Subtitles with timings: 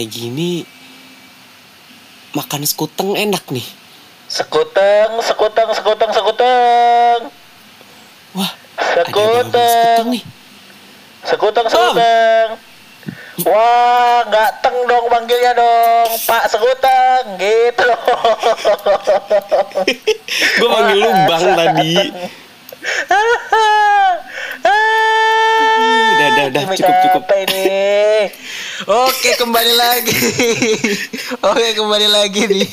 [0.00, 0.64] Sore gini
[2.32, 3.68] makan sekuteng enak nih.
[4.32, 7.28] Sekuteng, sekuteng, sekuteng, sekuteng.
[8.32, 8.48] Wah,
[8.80, 9.52] ada Sekuteng.
[9.52, 10.24] sekuteng nih.
[11.28, 12.48] Sekuteng, sekuteng.
[13.44, 17.84] Wah, nggak teng dong manggilnya dong, Pak Sekuteng, gitu.
[20.64, 21.92] Gue manggil lu bang tadi.
[24.60, 27.22] Udah, udah, udah, Gimik cukup, cukup.
[27.48, 27.64] ini?
[28.84, 30.16] Oke, kembali lagi.
[31.42, 32.68] Oke, kembali lagi nih.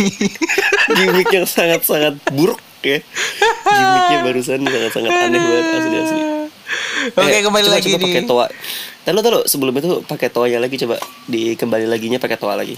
[0.94, 3.00] Gimik yang sangat-sangat buruk ya.
[3.64, 6.22] Gimiknya barusan sangat-sangat aneh banget asli-asli.
[7.16, 8.46] Oke, Eh, kembali coba, lagi coba pakai toa.
[9.08, 12.76] Tahu tahu sebelum itu pakai toanya lagi coba di kembali laginya pakai toa lagi.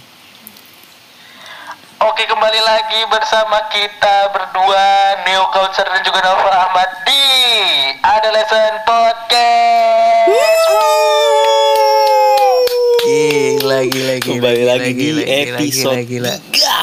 [2.00, 7.24] Oke kembali lagi bersama kita berdua Neo Culture dan juga Nova Ahmad di
[8.00, 10.64] Adolescent Podcast.
[13.04, 14.32] Gila gila gila.
[14.32, 16.80] Kembali gila, lagi di gila, gila, episode gila, gila.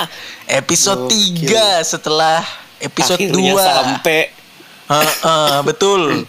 [0.53, 0.61] 3.
[0.61, 1.48] Episode Gokil.
[1.48, 2.39] 3 setelah
[2.77, 4.20] episode Akhirnya 2 sampai
[4.87, 6.28] Heeh, betul.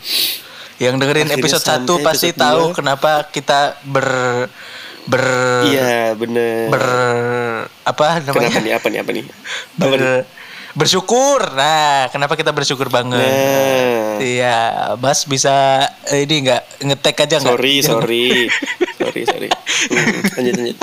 [0.80, 2.76] Yang dengerin Akhirnya episode 1 sampai pasti episode tahu dua.
[2.80, 4.08] kenapa kita ber
[5.08, 5.24] ber
[5.66, 6.68] Iya bener.
[6.68, 6.84] ber
[7.82, 8.52] apa namanya?
[8.52, 8.72] Kenapa nih?
[8.74, 9.00] Apa nih?
[9.00, 9.24] Apa nih?
[9.24, 10.00] Apa nih?
[10.04, 10.26] Ber-
[10.74, 11.42] bersyukur.
[11.54, 13.18] Nah, kenapa kita bersyukur banget?
[13.18, 14.20] Nah.
[14.20, 14.60] Iya,
[14.96, 17.50] Mas bisa eh, ini nggak ngetek aja nggak?
[17.50, 18.26] Sorry, sorry,
[18.96, 19.50] sorry, sorry.
[19.90, 20.78] Hmm, lanjut, lanjut.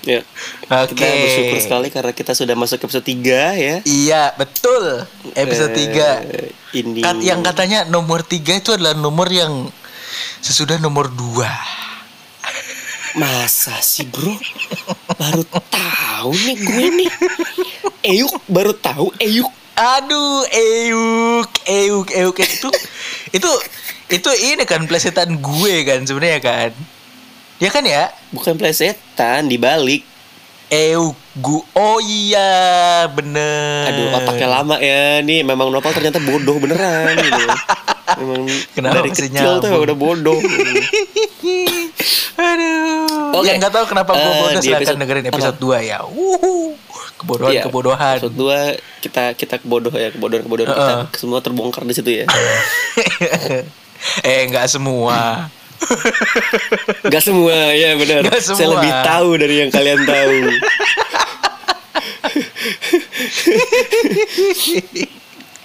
[0.00, 0.20] Ya.
[0.80, 0.94] Oke.
[0.94, 3.20] Kita bersyukur sekali karena kita sudah masuk ke episode 3
[3.52, 3.74] ya.
[3.82, 5.04] Iya, betul.
[5.34, 6.08] Episode Eh, 3.
[6.72, 9.68] Ini Kat- yang katanya nomor 3 itu adalah nomor yang
[10.40, 11.44] sesudah nomor 2.
[13.18, 14.34] Masa sih bro?
[15.18, 17.10] Baru tahu nih gue nih.
[18.06, 19.50] Eyuk baru tahu Eyuk.
[19.80, 22.68] Aduh, euk, euk, euk itu
[23.32, 23.50] itu
[24.12, 26.70] itu ini kan plesetan gue kan sebenarnya kan.
[27.56, 28.12] Ya kan ya?
[28.28, 30.04] Bukan plesetan dibalik.
[30.70, 31.58] Euk, gu.
[31.74, 32.46] Oh iya,
[33.08, 33.90] bener.
[33.90, 35.18] Aduh otaknya lama ya.
[35.18, 37.42] Nih memang Nopal ternyata bodoh beneran gitu.
[38.10, 38.42] Memang
[38.74, 40.34] Kenapa dari kecil tuh udah bodoh.
[42.40, 43.34] Aduh.
[43.34, 43.46] Oke.
[43.46, 45.30] Yang nggak tahu kenapa gue Eh, bodoh di silahkan episode- dengerin apa?
[45.32, 45.98] episode 2 ya.
[46.04, 46.54] Wuhu.
[47.16, 48.16] Kebodohan, Iya, kebodohan.
[48.16, 48.58] Episode 2
[49.00, 51.04] kita kita kebodoh ya, kebodohan-kebodohan kita Heeh.
[51.14, 52.24] semua terbongkar di situ ya.
[54.24, 55.50] eh, nggak semua.
[57.12, 58.28] Gak semua, ya benar.
[58.40, 60.36] Saya lebih tahu dari yang kalian tahu.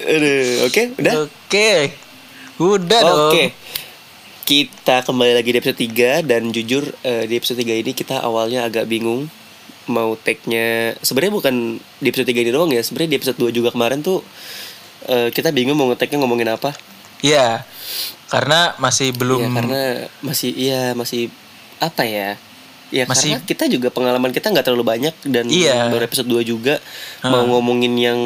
[0.05, 1.13] Aduh, oke, udah.
[1.25, 1.71] Oke.
[2.61, 3.31] Udah dong.
[3.31, 3.43] Oke.
[4.45, 8.69] Kita kembali lagi di episode 3 dan jujur eh, di episode 3 ini kita awalnya
[8.69, 9.25] agak bingung
[9.89, 10.93] mau tag-nya.
[11.01, 11.55] Sebenarnya bukan
[11.97, 12.85] di episode 3 ini doang ya.
[12.85, 14.21] Sebenarnya di episode 2 juga kemarin tuh
[15.09, 16.77] eh, kita bingung mau nge-tag-nya ngomongin apa.
[17.25, 17.65] Iya.
[18.25, 19.81] Karena masih belum Iya, karena
[20.19, 21.29] masih iya masih
[21.77, 22.35] apa ya?
[22.89, 25.89] Ya Masih- karena kita juga pengalaman kita nggak terlalu banyak dan Iya.
[25.89, 26.77] baru episode 2 juga
[27.23, 28.19] mau ngomongin yang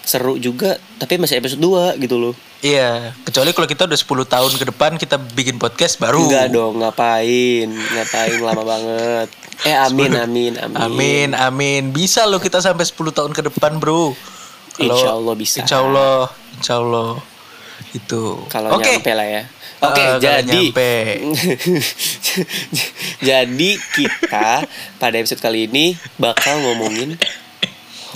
[0.00, 2.34] seru juga tapi masih episode 2 gitu loh.
[2.64, 6.24] Iya, kecuali kalau kita udah 10 tahun ke depan kita bikin podcast baru.
[6.24, 7.68] Enggak dong, ngapain?
[7.68, 9.28] Ngapain lama banget.
[9.62, 10.76] Eh amin amin amin.
[10.78, 11.82] Amin, amin.
[11.92, 14.16] Bisa loh kita sampai 10 tahun ke depan, Bro.
[14.72, 15.56] Kalau- Insya Allah bisa.
[15.60, 17.20] Insya Allah, insya Allah.
[17.94, 18.48] Itu.
[18.48, 18.90] Kalau Oke.
[18.98, 19.42] nyampe lah ya.
[19.84, 20.92] Oke, Eh, kalau jadi nyampe.
[23.28, 24.48] jadi kita
[24.96, 27.20] pada episode kali ini bakal ngomongin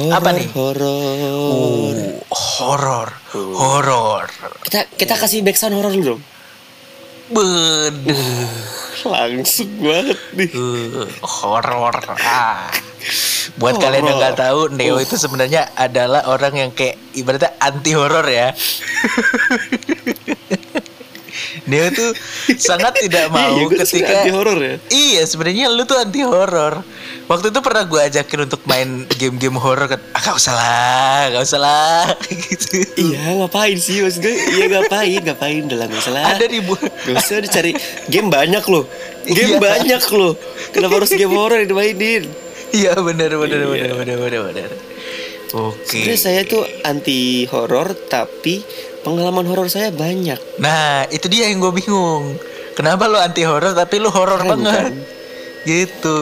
[0.00, 0.46] horor, Apa nih?
[0.56, 1.28] Horor.
[1.28, 1.92] Oh,
[2.32, 4.24] horor, horor.
[4.64, 6.22] Kita kita kasih backsound horor dulu dong.
[7.30, 7.94] Bener.
[9.06, 10.48] Langsung banget nih.
[10.56, 11.94] Uh, horor.
[12.18, 12.72] Ah.
[13.56, 15.00] Buat kalian yang nggak tahu, Neo Uh.
[15.00, 18.52] itu sebenarnya adalah orang yang kayak ibaratnya anti horor ya.
[21.62, 22.10] Neo tuh
[22.58, 24.74] sangat tidak mau Iya, gua tuh ketika anti horor ya.
[24.88, 26.82] Iya, sebenarnya lu tuh anti horor.
[27.24, 30.00] Waktu itu pernah gue ajakin untuk main game-game horor kan.
[30.10, 32.02] Ah, gak usah lah, gak usah lah
[32.42, 32.82] gitu.
[32.98, 34.34] Iya ngapain sih mas gue?
[34.34, 36.34] Iya ngapain ngapain dalam masalah.
[36.34, 36.74] Ada ribu.
[36.76, 37.72] Gak usah dicari
[38.08, 38.84] game banyak loh.
[39.30, 39.62] Game Iya.
[39.62, 40.32] banyak loh.
[40.72, 42.24] Kenapa harus game horor yang dimainin?
[42.72, 43.66] Iya, benar benar Iya.
[43.66, 44.70] benar benar benar benar.
[45.50, 45.82] Oke.
[45.84, 48.62] Sebenarnya saya tuh anti horor tapi
[49.00, 50.38] pengalaman horor saya banyak.
[50.56, 52.38] Nah, itu dia yang gue bingung.
[52.72, 54.70] Kenapa lu anti horor tapi lu horor banget?
[54.70, 54.94] kan?
[55.60, 56.18] Gitu.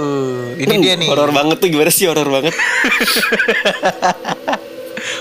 [0.57, 1.07] Ini Hmm, dia nih.
[1.07, 2.57] Horor banget tuh gimana sih horor banget?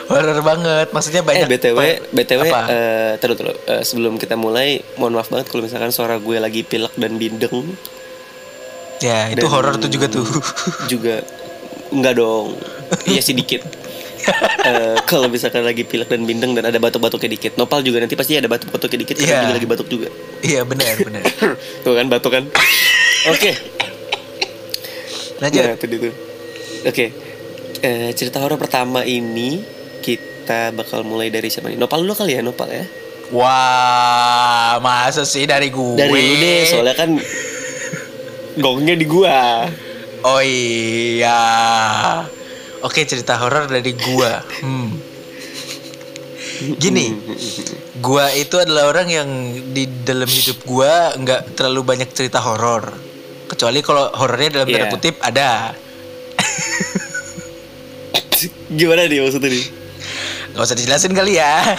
[0.08, 0.88] Horor banget.
[0.90, 1.48] Maksudnya eh banyak.
[1.48, 2.62] btw btw Apa?
[2.68, 6.64] eh terus terus eh, sebelum kita mulai mohon maaf banget kalau misalkan suara gue lagi
[6.64, 7.76] pilek dan bindeng
[9.00, 10.26] ya, itu horor tuh juga tuh.
[10.92, 11.22] juga
[11.90, 12.56] enggak dong
[13.06, 13.64] iya sih dikit
[14.60, 18.36] Eh, kalau misalkan lagi pilek dan bindeng dan ada batuk-batuknya dikit nopal juga nanti pasti
[18.36, 19.40] ada batuk-batuknya dikit karena Iya.
[19.42, 20.08] juga lagi batuk juga
[20.44, 21.24] iya, benar benar.
[21.88, 22.44] tuh kan batuk kan
[23.28, 23.52] oke
[25.38, 25.62] Lanjut.
[25.62, 26.10] Nah, itu itu.
[26.84, 27.06] Oke.
[27.80, 29.62] Eh, cerita horor pertama ini
[30.02, 31.78] kita bakal mulai dari siapa nih?
[31.78, 32.86] Nopal dulu kali ya, Nopal ya.
[33.30, 35.94] Wah, masa sih dari gue?
[35.94, 37.22] Dari lu deh, soalnya kan
[38.58, 39.66] gongnya di gua.
[40.26, 41.40] Oh iya.
[42.82, 44.42] Oke, cerita horor dari gua.
[44.62, 44.90] Hmm.
[46.78, 47.14] Gini,
[48.02, 49.30] gua itu adalah orang yang
[49.72, 52.90] di dalam hidup gua nggak terlalu banyak cerita horor.
[53.48, 54.94] Kecuali kalau horornya dalam tanda Iya.
[54.94, 55.52] kutip ada.
[58.70, 59.66] Gimana nih maksudnya nih?
[60.54, 61.62] Gak usah dijelasin kali ya.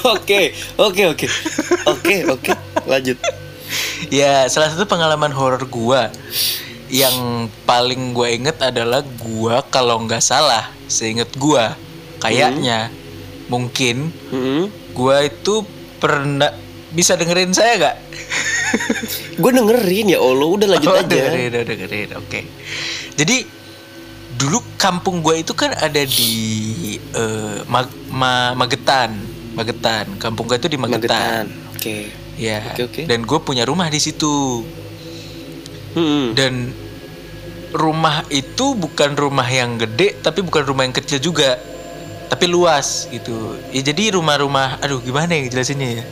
[0.00, 1.28] Oke, oke, oke.
[1.84, 2.52] Oke, oke.
[2.88, 3.20] Lanjut.
[4.08, 6.08] Ya, salah satu pengalaman horor gua
[6.88, 7.12] yang
[7.62, 11.76] paling gue inget adalah gua kalau nggak salah, seinget gua
[12.18, 12.88] kayaknya
[13.46, 14.66] mungkin Mm-mm.
[14.90, 15.62] gua itu
[15.96, 16.50] pernah
[16.90, 17.96] bisa dengerin saya gak?
[19.40, 21.06] Gue dengerin ya Allah, udah lanjut Oh, aja.
[21.06, 22.40] dengerin, udah dengerin, oke.
[23.14, 23.36] Jadi
[24.32, 26.34] dulu kampung gue itu kan ada di
[26.96, 29.14] eh, Mag- Ma- Magetan,
[29.52, 30.18] Magetan.
[30.18, 31.46] Kampung gue itu di Magetan.
[31.50, 31.74] Magetan.
[31.74, 31.98] Oke.
[32.40, 32.72] Ya.
[32.72, 33.02] Oke, oke.
[33.04, 34.64] Dan gue punya rumah di situ.
[35.92, 36.32] Mm-mm.
[36.32, 36.72] Dan
[37.70, 41.60] rumah itu bukan rumah yang gede, tapi bukan rumah yang kecil juga,
[42.26, 43.60] tapi luas gitu.
[43.70, 46.04] Ya jadi rumah-rumah, aduh gimana ya jelasinnya ya?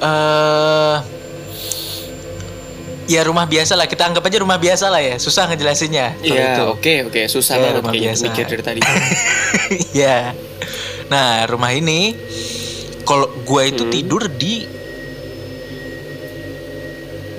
[0.00, 0.96] Eh,
[3.08, 3.84] ya rumah biasa lah.
[3.84, 5.18] Kita anggap aja rumah biasa lah ya.
[5.18, 6.16] Susah ngejelasinnya.
[6.20, 7.20] Iya, oke, oke.
[7.26, 8.24] Susah Ya, rumah biasa.
[8.24, 8.80] mikir dari tadi.
[10.02, 10.32] ya.
[11.06, 12.14] Nah, rumah ini
[13.02, 13.92] kalau gua itu Hmm.
[13.92, 14.64] tidur di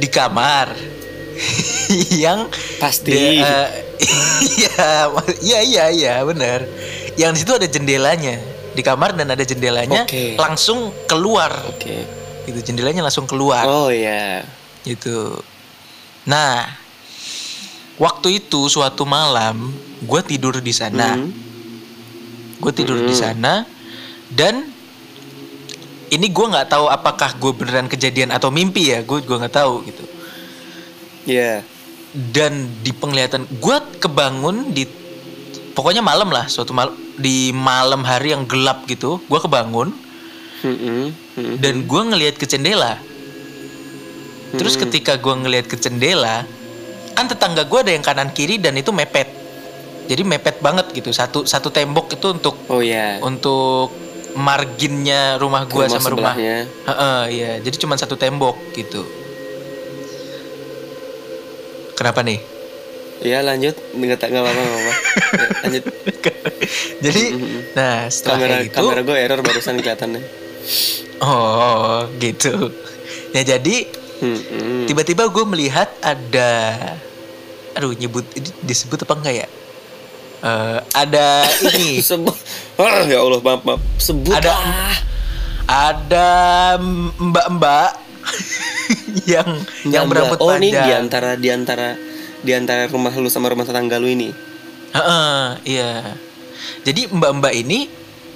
[0.01, 0.73] di kamar
[2.11, 3.13] yang Pasti.
[3.37, 3.69] eh,
[4.41, 6.65] Iya, iya, iya, iya, benar.
[7.13, 8.35] Yang di situ ada jendelanya
[8.71, 10.33] di kamar dan ada jendelanya Oke.
[10.35, 11.53] langsung keluar.
[11.69, 12.01] Oke.
[12.41, 13.61] Gitu, jendelanya langsung keluar.
[13.63, 14.41] Oh iya.
[14.81, 15.37] Gitu.
[16.25, 16.65] Nah,
[17.95, 19.69] waktu itu suatu malam
[20.01, 21.13] gue tidur di sana.
[21.13, 21.29] Mm.
[22.57, 23.21] Gue tidur di Hmm.
[23.21, 23.53] sana
[24.29, 24.65] dan
[26.11, 28.99] ini gue nggak tahu apakah gue beneran kejadian atau mimpi ya.
[29.01, 30.03] Gue gue nggak tahu gitu.
[31.23, 31.63] Iya.
[32.11, 34.83] Dan di penglihatan gue kebangun di
[35.71, 39.23] pokoknya malam lah suatu malam di malam hari yang gelap gitu.
[39.31, 39.95] Gue kebangun
[40.61, 41.15] Mm-mm.
[41.39, 41.55] Mm-mm.
[41.63, 42.99] dan gue ngelihat ke jendela.
[44.51, 44.91] Terus Mm-mm.
[44.91, 46.43] ketika gue ngelihat ke jendela,
[47.15, 49.31] kan tetangga gue ada yang kanan kiri dan itu mepet.
[50.11, 51.15] Jadi mepet banget gitu.
[51.15, 53.15] Satu satu tembok itu untuk Oh iya.
[53.23, 53.95] untuk
[54.35, 56.33] marginnya rumah Ke gue sama rumah.
[56.35, 56.57] sebelahnya.
[56.67, 57.51] Heeh, iya.
[57.59, 59.03] Jadi cuma satu tembok gitu.
[61.95, 62.39] Kenapa nih?
[63.21, 63.77] Iya lanjut.
[63.93, 64.93] Nggak tak nggak apa-apa nggak apa-apa.
[64.93, 65.83] Ya, lanjut.
[67.05, 67.23] Jadi,
[67.73, 70.21] nah setelah Kamera gitu, kamera gue error barusan kelihatannya.
[71.25, 72.73] oh gitu.
[73.33, 73.89] Ya jadi
[74.85, 76.77] tiba-tiba gue melihat ada
[77.73, 78.21] aduh nyebut
[78.61, 79.47] disebut apa enggak ya
[80.41, 82.33] Eh, ada ini Sebut.
[82.75, 83.81] Ah, ya Allah maaf maaf.
[83.97, 84.33] Sebut.
[84.33, 84.95] ada ah.
[85.69, 86.27] ada
[87.21, 87.91] mbak-mbak
[89.31, 89.49] yang
[89.85, 90.37] yang Enggak, berambut.
[90.41, 91.87] Oh ini panjang di antara di antara
[92.41, 94.33] di antara rumah lu sama rumah tetangga lu ini.
[94.91, 96.17] Heeh, iya
[96.81, 97.85] jadi mbak-mbak ini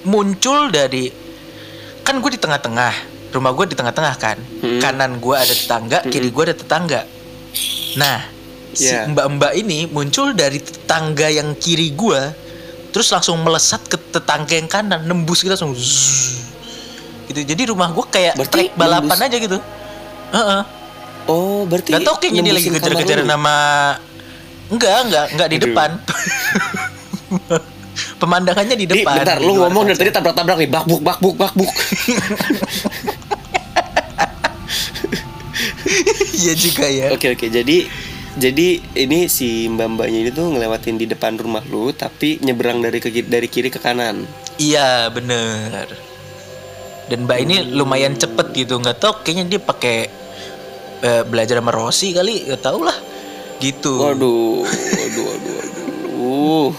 [0.06, 1.10] muncul dari
[2.00, 2.94] kan gue di tengah-tengah
[3.34, 4.78] rumah gue di tengah-tengah kan Hmm.
[4.80, 7.00] kanan gue ada tetangga kiri gue ada tetangga
[7.94, 8.24] nah
[8.76, 9.08] si Iya.
[9.08, 12.20] mbak-mbak ini muncul dari tetangga yang kiri gue
[12.90, 16.44] terus langsung melesat ke tetangga yang kanan nembus gitu langsung zzz.
[17.26, 19.58] gitu jadi rumah gue kayak Berarti track balapan nembus- aja gitu
[20.28, 20.60] Heeh.
[21.26, 21.90] Oh berarti.
[21.90, 23.26] Gak tau kayaknya dia lagi nembusin kamar kejar-kejar lu.
[23.26, 23.54] nama
[24.66, 25.64] Enggak, enggak, enggak di Aduh.
[25.64, 25.90] depan
[28.16, 31.34] Pemandangannya di Di, depan bentar, di lu luar ngomong dari tadi tabrak-tabrak nih, bakbuk, bakbuk,
[31.34, 31.70] bakbuk.
[36.36, 37.76] Iya juga ya Oke oke, jadi
[38.36, 43.08] jadi ini si mbak-mbaknya ini tuh ngelewatin di depan rumah lu, tapi nyeberang dari ke
[43.24, 44.28] dari kiri ke kanan.
[44.60, 45.88] Iya bener.
[47.08, 48.76] Dan mbak ini lumayan cepet gitu.
[48.76, 49.96] Nggak tau kayaknya dia pakai
[51.00, 52.44] eh, Belajar sama Rossi kali.
[52.44, 52.96] Gak tau lah.
[53.56, 54.04] Gitu.
[54.04, 54.68] Waduh,
[55.00, 56.70] waduh, waduh, waduh.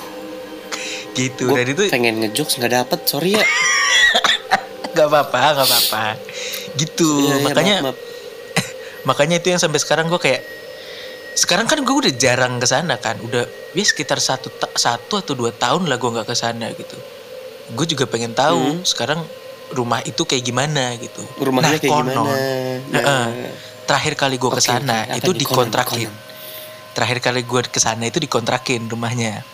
[1.17, 1.43] Gitu.
[1.49, 3.45] Gue Dan itu pengen ngejokes nggak dapet, sorry ya.
[4.97, 6.05] Gak apa-apa Gak apa-apa.
[6.77, 7.09] Gitu.
[7.25, 7.97] Iya, iya, Makanya maaf, maaf.
[9.09, 10.56] Makanya itu yang sampai sekarang gue kayak
[11.37, 15.53] sekarang kan gue udah jarang ke sana kan udah ya sekitar satu satu atau dua
[15.53, 16.97] tahun lah gue nggak ke sana gitu
[17.69, 19.21] gue juga pengen tahu sekarang
[19.69, 22.33] rumah itu kayak gimana gitu rumahnya Nah, kayak konon, gimana?
[22.89, 23.25] Nah, Heeh.
[23.83, 25.11] terakhir kali gue ke sana oke.
[25.11, 26.25] Apa itu dikontrakin Konon,
[26.91, 29.45] terakhir kali gue ke sana itu dikontrakin rumahnya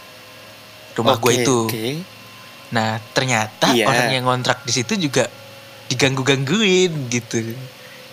[0.94, 1.88] rumah gue Oke, itu oke.
[2.70, 3.86] nah ternyata Iya.
[3.86, 5.26] orang yang ngontrak di situ juga
[5.86, 7.42] diganggu gangguin gitu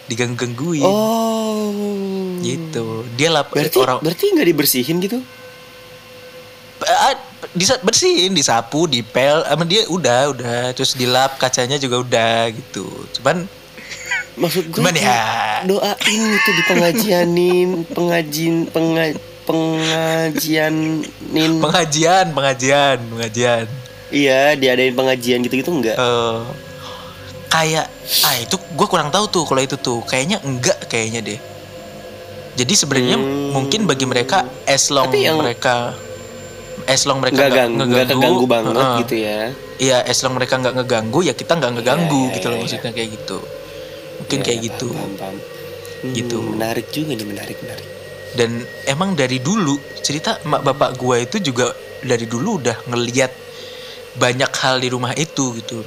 [0.06, 2.19] diganggu gangguin Oh.
[2.40, 3.04] Gitu.
[3.14, 5.18] Dia lap Berarti orang berarti nggak dibersihin gitu?
[6.80, 7.12] Ah,
[7.52, 10.60] bisa bersihin disapu dipel sama dia udah udah.
[10.72, 12.88] Terus dilap kacanya juga udah gitu.
[13.20, 13.46] Cuman
[14.40, 19.12] Maksud gue Cuman ya- doain itu di pengajianin, pengajin penga,
[19.44, 21.52] pengajianin.
[21.60, 23.66] pengajian pengajian pengajian.
[24.08, 25.96] Iya, diadain pengajian gitu-gitu enggak?
[26.00, 26.40] Eh,
[27.52, 27.86] kayak
[28.24, 30.00] ah itu gue kurang tahu tuh kalau itu tuh.
[30.08, 31.40] Kayaknya enggak kayaknya deh
[32.52, 33.50] jadi sebenarnya Hmm.
[33.52, 35.94] mungkin bagi mereka as long Tapi yang- mereka
[36.86, 37.72] as long mereka nggak gang,
[38.08, 38.96] keganggu banget heeh.
[39.04, 39.40] gitu ya.
[39.78, 42.62] Iya, as long mereka nggak ngeganggu ya kita nggak ngeganggu Iya, gitu iya, loh iya.
[42.66, 43.38] maksudnya kayak gitu.
[44.20, 44.88] Mungkin Iya, kayak paham, gitu.
[44.90, 45.36] Paham, paham.
[46.00, 46.36] Hmm, Gitu.
[46.40, 47.86] Menarik juga nih, menarik, menarik.
[48.30, 48.50] Dan
[48.84, 53.32] emang dari dulu cerita emak bapak gua itu juga dari dulu udah ngeliat
[54.16, 55.84] banyak hal di rumah itu gitu.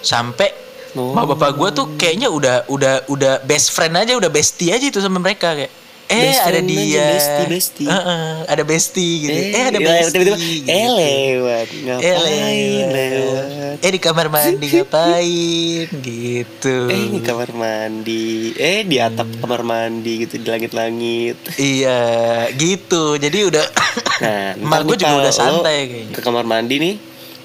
[0.00, 0.50] Sampai
[0.92, 1.12] Oh.
[1.12, 4.98] emak bapak gua tuh kayaknya udah udah udah best friend aja, udah bestie aja itu
[4.98, 5.72] sama mereka kayak
[6.12, 7.88] eh Best ada dia bestie, bestie.
[7.88, 10.68] Heeh, ada bestie gitu eh, ada iya, bestie tiba-tiba, gitu.
[10.68, 12.92] eh lewat, Eh, ngapain lewat.
[12.92, 13.76] lewat?
[13.78, 20.12] eh di kamar mandi ngapain gitu Eh di kamar mandi, eh di atap kamar mandi
[20.20, 21.36] gitu di langit-langit.
[21.56, 22.00] Iya,
[22.54, 23.16] gitu.
[23.16, 23.64] Jadi udah
[24.20, 26.14] Nah, ntar gue juga udah santai kayaknya.
[26.14, 26.94] Ke kamar mandi nih,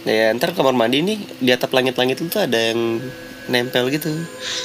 [0.04, 3.02] ya ntar kamar mandi nih di atap langit-langit itu tuh ada yang
[3.48, 4.12] nempel gitu.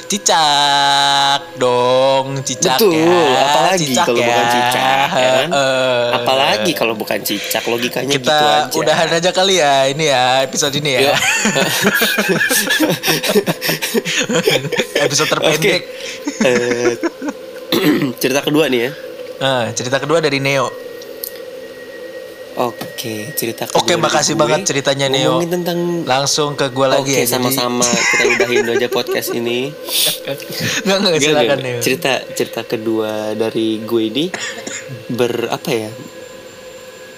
[0.05, 3.41] Cicak dong, cicak Betul, ya.
[3.45, 4.27] apalagi Cicak kalau ya.
[4.27, 5.49] bukan cicak, ya kan?
[5.49, 8.77] Eh, Apalagi kalau bukan cicak, logikanya kita gitu aja.
[8.77, 11.11] udahan aja kali ya ini ya episode ini ya.
[14.99, 15.81] Episode terpendek.
[16.41, 16.93] Eh,
[18.21, 18.91] cerita kedua nih ya.
[19.39, 20.69] Nah, cerita kedua dari Neo.
[22.53, 23.81] Oke, cerita kedua.
[23.81, 24.41] Oke, makasih gue.
[24.45, 25.41] banget ceritanya, Neo.
[25.41, 27.29] Ngomongin tentang Langsung ke gue lagi Oke, ya.
[27.29, 29.73] sama-sama kita udahin dulu aja podcast ini.
[30.85, 31.79] Nggak, nggak, Gak, silakan Neo.
[31.81, 34.25] Cerita cerita kedua dari gue ini
[35.09, 35.89] ber apa ya?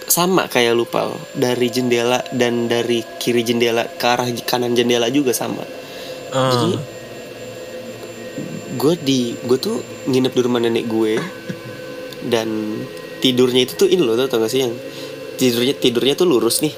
[0.07, 5.67] Sama kayak lupa dari jendela dan dari kiri jendela ke arah kanan jendela juga sama.
[6.31, 6.71] Eh, Jadi
[8.75, 11.19] gue di gue tuh nginep di rumah nenek gue
[12.27, 12.79] dan
[13.19, 14.75] tidurnya itu tuh ini loh tau gak sih yang
[15.35, 16.73] tidurnya tidurnya tuh lurus nih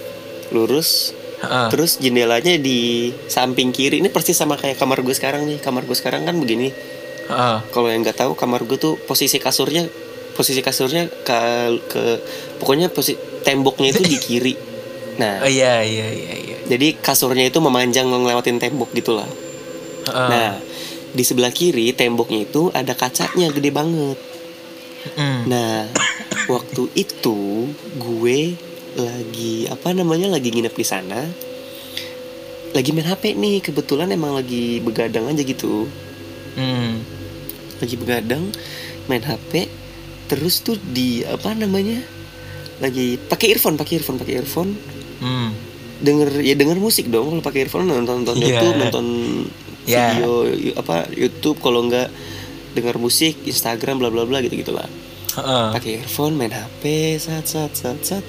[0.51, 1.67] lurus heeh.
[1.69, 5.93] terus jendelanya di samping kiri ini persis sama kayak kamar gue sekarang nih kamar gue
[5.93, 6.73] sekarang kan begini
[7.27, 7.57] Heeh.
[7.69, 9.85] kalau yang nggak tahu kamar gue tuh posisi kasurnya
[10.33, 11.39] posisi kasurnya ke
[11.85, 12.03] ke
[12.57, 14.53] pokoknya posisi temboknya itu di kiri
[15.17, 16.57] nah Oh, iya, iya, iya, iya.
[16.69, 19.27] jadi kasurnya itu memanjang ngelewatin tembok gitulah
[20.07, 20.27] Heeh.
[20.29, 20.49] nah
[21.07, 24.17] di sebelah kiri temboknya itu ada kacanya gede banget
[25.07, 25.47] Mm.
[25.47, 25.87] nah
[26.47, 28.39] waktu itu gue
[28.95, 31.21] lagi apa namanya lagi nginep di sana
[32.71, 35.87] lagi main HP nih kebetulan emang lagi begadang aja gitu
[36.57, 37.05] Mm.
[37.77, 38.49] lagi begadang
[39.05, 39.69] main HP
[40.25, 42.01] terus tuh di apa namanya
[42.77, 44.71] lagi pakai earphone pakai earphone pakai earphone
[45.17, 45.49] Mm.
[45.97, 48.57] denger ya denger musik dong kalau pakai earphone nonton nonton Iya.
[48.57, 49.05] YouTube nonton
[49.85, 50.03] Iya.
[50.11, 50.31] video
[50.75, 52.09] apa YouTube kalau enggak
[52.73, 54.89] dengar musik Instagram bla bla bla gitu gitulah
[55.37, 56.83] Pakai earphone main HP
[57.17, 58.25] sat sat sat sat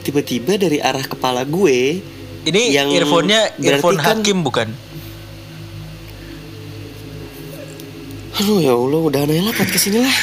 [0.00, 2.00] tiba-tiba dari arah kepala gue
[2.44, 4.68] Ini Yang earphone-nya earphone kan- hakim bukan?
[8.34, 10.16] aduh ya Allah udah aneh lah podcast ini lah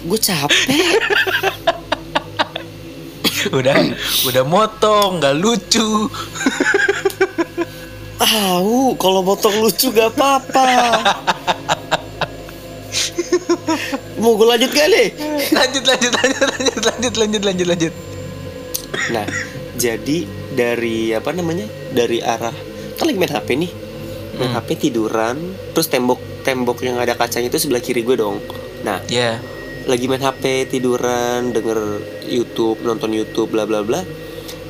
[0.00, 0.94] gue capek
[3.58, 3.74] udah
[4.22, 6.06] udah motong, nggak lucu.
[8.14, 10.66] Tahu kalau motong lucu gak apa-apa.
[14.22, 15.12] Mau gue lanjut kali?
[15.56, 17.94] Lanjut, lanjut, lanjut, lanjut, lanjut, lanjut, lanjut, lanjut.
[19.10, 19.26] Nah,
[19.76, 20.18] jadi
[20.52, 21.66] dari apa namanya?
[21.92, 22.54] Dari arah
[22.96, 23.72] kan lagi main HP nih.
[24.38, 24.58] Main hmm.
[24.62, 25.36] HP tiduran,
[25.76, 28.38] terus tembok tembok yang ada kacanya itu sebelah kiri gue dong.
[28.86, 29.40] Nah, yeah.
[29.88, 34.00] lagi main HP tiduran, denger YouTube, nonton YouTube, bla bla bla.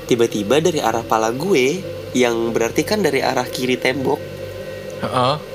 [0.09, 4.21] Tiba-tiba dari arah pala gue yang berarti kan dari arah kiri tembok.
[5.03, 5.52] Uh -uh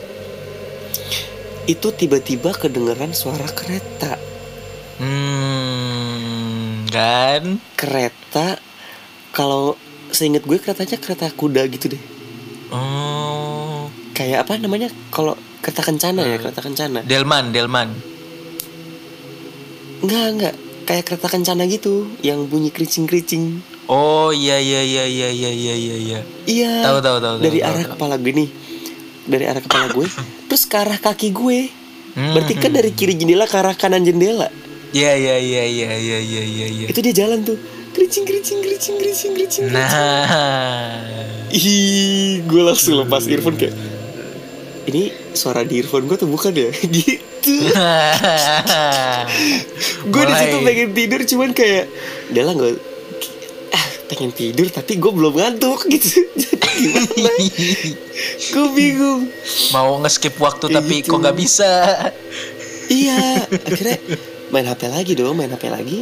[1.67, 4.15] itu tiba-tiba kedengeran suara kereta.
[4.97, 7.59] Hmm, kan?
[7.75, 8.57] Kereta
[9.35, 9.75] kalau
[10.09, 12.03] seingat gue keretanya kereta kuda gitu deh.
[12.71, 13.91] Oh.
[14.15, 14.87] Kayak apa namanya?
[15.11, 17.03] Kalau kereta kencana ya, eh, kereta kencana.
[17.03, 17.91] Delman, Delman.
[20.01, 20.55] Enggak, enggak.
[20.87, 23.59] Kayak kereta kencana gitu yang bunyi kericing-kericing.
[23.91, 26.19] Oh iya iya iya iya iya iya iya.
[26.47, 26.71] Iya.
[26.87, 27.35] Tahu tahu tahu.
[27.43, 28.47] Dari tau, arah tau, kepala gini
[29.27, 30.07] dari arah kepala gue
[30.47, 31.59] terus ke arah kaki gue
[32.17, 34.49] Hmm, berarti kan dari kiri jendela ke arah kanan jendela
[34.89, 36.85] Iya iya iya iya iya iya iya iya.
[36.89, 37.61] itu dia jalan tuh
[37.93, 40.97] kericing kericing kericing kericing kericing Nah.
[41.53, 43.77] Ih, gue langsung lepas earphone kayak
[44.89, 46.73] ini suara di earphone gue tuh bukan ya?
[46.89, 47.69] Gitu.
[50.09, 51.85] gue di situ pengen tidur cuman kayak
[52.33, 52.73] udah lah nggak
[53.71, 56.25] ah pengen tidur tapi gue belum ngantuk gitu
[56.81, 57.43] gimana
[58.53, 59.21] gue bingung.
[59.73, 61.09] Mau nge-skip waktu Kayak tapi gitu.
[61.13, 61.71] kok nggak bisa?
[62.87, 63.97] Iya akhirnya
[64.47, 65.99] main hp lagi dong main hp lagi.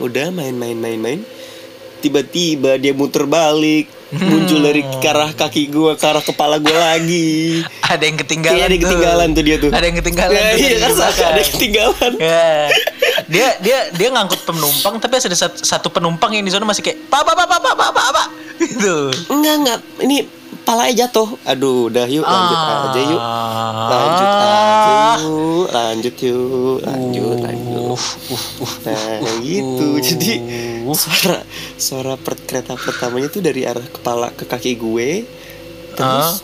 [0.00, 1.20] Udah main main main main
[2.04, 4.28] tiba-tiba dia muter balik hmm.
[4.28, 5.00] muncul dari hmm.
[5.00, 7.64] ke arah kaki gue ke arah kepala gue lagi.
[7.92, 9.42] Ada yang ketinggalan iya, ada yang ketinggalan tuh.
[9.44, 9.70] dia tuh.
[9.70, 11.54] Ada yang ketinggalan ya, iya, iya kan ada yang kan.
[11.54, 12.12] ketinggalan.
[12.18, 12.50] Ya.
[13.30, 17.22] dia dia dia ngangkut penumpang tapi ada satu penumpang yang di sana masih kayak pak
[17.22, 18.28] pak pak pak pak pak pak.
[18.64, 18.96] Gitu.
[19.30, 19.78] Enggak enggak.
[20.02, 20.16] Ini
[20.64, 21.36] palanya jatuh.
[21.44, 22.88] Aduh udah yuk lanjut Ah.
[22.88, 23.22] aja yuk.
[23.84, 27.82] Lanjut aja yuk lanjut yuk lanjut lanjut.
[27.94, 28.04] Uf,
[28.58, 29.86] uf, nah uf, gitu.
[29.94, 30.02] Uf.
[30.02, 30.32] jadi
[30.90, 31.38] suara
[31.76, 35.10] suara per kereta pertamanya tuh dari arah kepala ke kaki gue.
[35.94, 36.42] Terus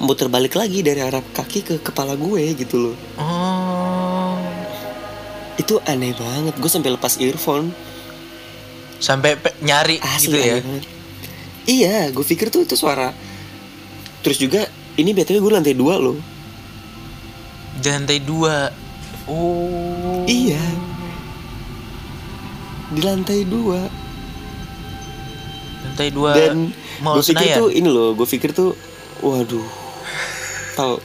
[0.00, 2.96] muter balik lagi dari arah kaki ke kepala gue gitu loh.
[3.18, 4.38] Oh.
[5.54, 6.54] itu aneh banget.
[6.58, 7.70] Gue sampai lepas earphone.
[8.98, 10.56] Sampai nyari Asli gitu ya?
[10.58, 10.84] banget.
[11.64, 13.16] Iya, gue pikir tuh itu suara.
[14.20, 14.68] Terus juga
[15.00, 16.18] ini btw gue lantai dua loh.
[17.74, 18.70] di lantai dua
[19.26, 20.62] oh Iya.
[22.94, 23.80] Di lantai dua.
[25.84, 28.72] lantai dua Dan gue pikir tuh ini loh, gue pikir tuh,
[29.20, 29.68] waduh,
[30.78, 30.96] tau.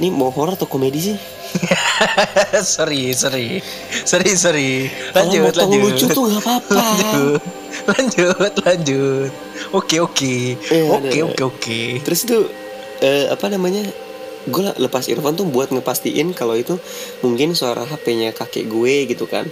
[0.00, 1.16] Ini mau horor atau komedi sih?
[2.74, 3.60] sorry sorry
[4.02, 4.70] sorry sorry
[5.12, 6.82] Kalau lanjut motong lanjut lucu tuh nggak apa-apa.
[6.82, 7.40] lanjut
[8.38, 9.30] lanjut lanjut
[9.70, 10.34] oke oke
[10.68, 11.26] Iya, oke ada.
[11.26, 12.38] oke oke Terus itu
[13.00, 13.82] eh, apa namanya?
[14.42, 16.74] Gue lepas earphone tuh buat ngepastiin kalau itu
[17.20, 19.46] mungkin suara HP-nya kakek gue gitu kan.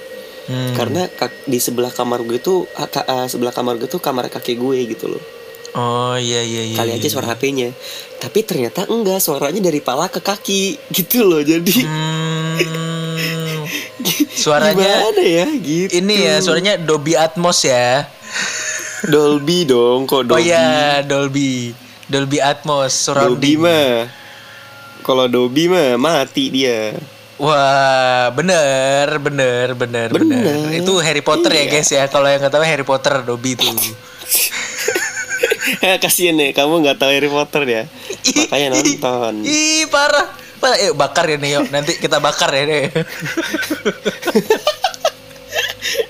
[0.51, 0.75] Hmm.
[0.75, 1.07] Karena
[1.47, 5.07] di sebelah kamar gue tuh ah, ah, sebelah kamar gue tuh kamar kakek gue gitu
[5.07, 5.23] loh.
[5.73, 7.13] Oh iya iya iya Kali iya, aja iya.
[7.13, 7.69] suara HP-nya.
[8.17, 11.41] Tapi ternyata enggak, suaranya dari pala ke kaki gitu loh.
[11.41, 12.57] Jadi Hmm.
[14.43, 15.91] suaranya gimana ya gitu.
[15.95, 18.09] ini ya suaranya Dolby Atmos ya
[19.03, 20.49] Dolby dong, kok oh Dolby.
[20.49, 21.73] ya Dolby
[22.05, 24.09] Dolby Atmos Dolby surrounding mah.
[25.01, 26.93] Kalau Dolby mah mati dia.
[27.41, 30.45] Wah, bener, bener, bener, bener.
[30.45, 30.77] Bener.
[30.77, 31.73] Itu Harry Potter ya Iya.
[31.73, 32.05] guys ya.
[32.05, 33.65] Kalau yang nggak tahu Harry Potter, Dobby itu.
[36.03, 37.83] Kasian ya, kamu nggak tahu Harry Potter ya.
[38.49, 39.35] Makanya nonton.
[39.45, 40.27] Ih, parah.
[40.61, 40.77] Parah.
[40.81, 41.65] Yuk bakar ya nih, yuk.
[41.73, 42.83] Nanti kita bakar ya nih.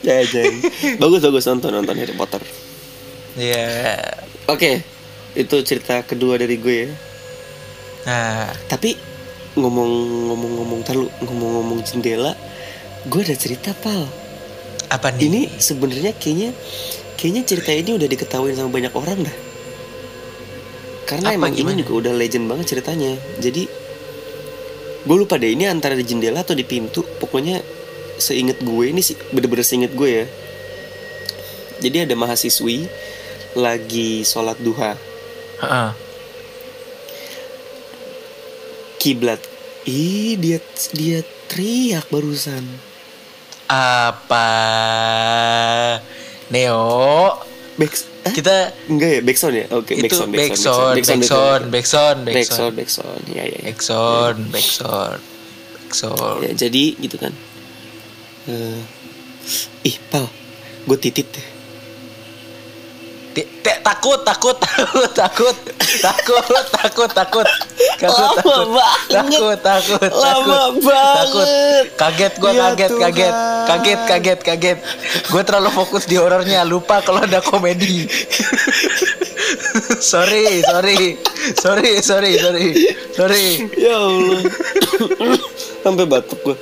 [0.05, 0.55] Jangan, jangan.
[0.99, 2.43] Bagus bagus nonton nonton Harry Potter.
[3.39, 3.97] Iya.
[4.51, 4.83] Oke,
[5.39, 6.91] itu cerita kedua dari gue ya.
[8.11, 8.97] Nah, Tapi
[9.55, 12.33] ngomong-ngomong-ngomong terlalu ngomong-ngomong jendela,
[13.07, 14.07] gue ada cerita pal.
[14.91, 15.23] apa nih?
[15.31, 16.51] Ini sebenarnya kayaknya
[17.15, 19.37] kayaknya cerita ini udah diketahui sama banyak orang dah.
[21.11, 21.75] Karena Apa, emang gimana?
[21.75, 23.19] ini juga udah legend banget ceritanya.
[23.43, 23.67] Jadi
[25.01, 27.03] gue lupa deh ini antara di jendela atau di pintu.
[27.03, 27.59] Pokoknya
[28.23, 30.27] seinget gue ini sih bener-bener seinget gue ya.
[31.83, 32.87] Jadi ada mahasiswi
[33.59, 34.95] lagi sholat duha
[35.59, 35.91] Heeh.
[39.03, 39.43] kiblat.
[39.91, 40.63] Ih dia
[40.95, 42.63] dia teriak barusan.
[43.67, 44.47] Apa?
[46.51, 47.39] Neo,
[47.79, 48.10] eh?
[48.29, 49.67] Kita enggak ya backsound ya?
[49.73, 53.57] Oke itu backsound backsound, backsound, backsound, backsound backsound, backsound ya ya.
[53.57, 53.61] ya.
[53.73, 55.21] backsound, backsound,
[55.89, 56.41] backsound.
[56.45, 57.33] Ya, jadi gitu kan.
[58.49, 58.81] Eh,
[59.89, 60.29] ih, pal,
[60.85, 61.47] gue titit deh.
[63.81, 65.57] Takut, takut, takut, takut,
[66.03, 67.47] takut, takut, takut, takut,
[68.01, 71.49] takut, takut, takut, takut,
[71.95, 73.35] kaget, gue Ya kaget, kaget,
[73.67, 74.79] kaget, kaget, kaget,
[75.31, 78.11] gue terlalu fokus di horornya, lupa kalau ada komedi.
[80.03, 81.19] sorry, sorry,
[81.59, 82.69] sorry, sorry, sorry,
[83.15, 83.47] sorry.
[83.79, 84.43] Ya Allah.
[85.81, 86.57] Sampai batuk gue.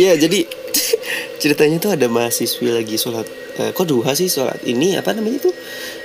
[0.00, 0.48] Ya, jadi
[1.42, 3.28] ceritanya tuh ada mahasiswi lagi sholat.
[3.54, 4.56] eh, kok duha sih sholat?
[4.62, 5.54] Ini apa namanya tuh?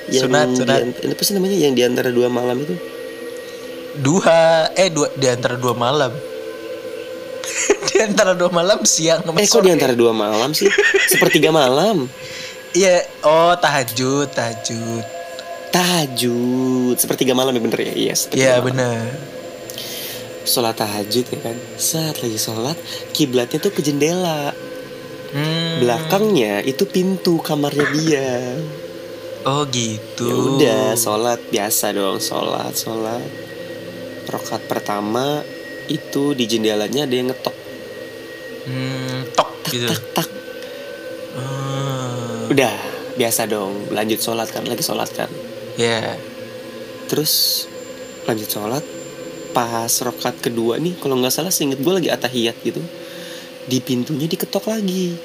[0.07, 0.79] Sunat, di sunat.
[0.81, 1.55] an- apa sih namanya?
[1.57, 2.75] Yang di antara dua malam itu?
[3.95, 4.35] Dua,
[4.75, 6.11] eh dua di antara dua malam.
[7.87, 9.65] di antara dua malam siang sama Eh, kok sore.
[9.65, 10.67] di antara dua malam sih?
[11.07, 12.11] Sepertiga malam.
[12.71, 15.05] Iya, oh tahajud, tahajud.
[15.71, 16.95] Tahajud.
[16.95, 17.93] Sepertiga malam ya bener ya?
[17.93, 18.65] Iya, sepertiga Iya malam.
[18.67, 19.05] benar.
[20.45, 22.77] Sholat tahajud ya kan saat lagi sholat
[23.11, 24.53] kiblatnya tuh ke jendela
[25.35, 25.83] Hmm.
[25.83, 28.55] belakangnya itu pintu kamarnya dia
[29.43, 30.23] Oh gitu.
[30.23, 33.19] ya udah sholat biasa dong sholat sholat
[34.25, 35.43] rokat pertama
[35.85, 37.51] itu di jendelanya ada yang ngetok
[38.63, 39.91] Hmm, tok gitu.
[39.91, 40.29] tak tak
[41.35, 42.47] Hmm.
[42.47, 42.73] udah
[43.15, 45.27] biasa dong lanjut sholat kan lagi sholat kan
[45.75, 46.15] Ya.
[47.05, 47.67] terus
[48.23, 48.83] lanjut sholat
[49.55, 52.83] pas rokat kedua nih kalau nggak salah seinget gue lagi atahiyat gitu
[53.65, 55.15] di pintunya diketok lagi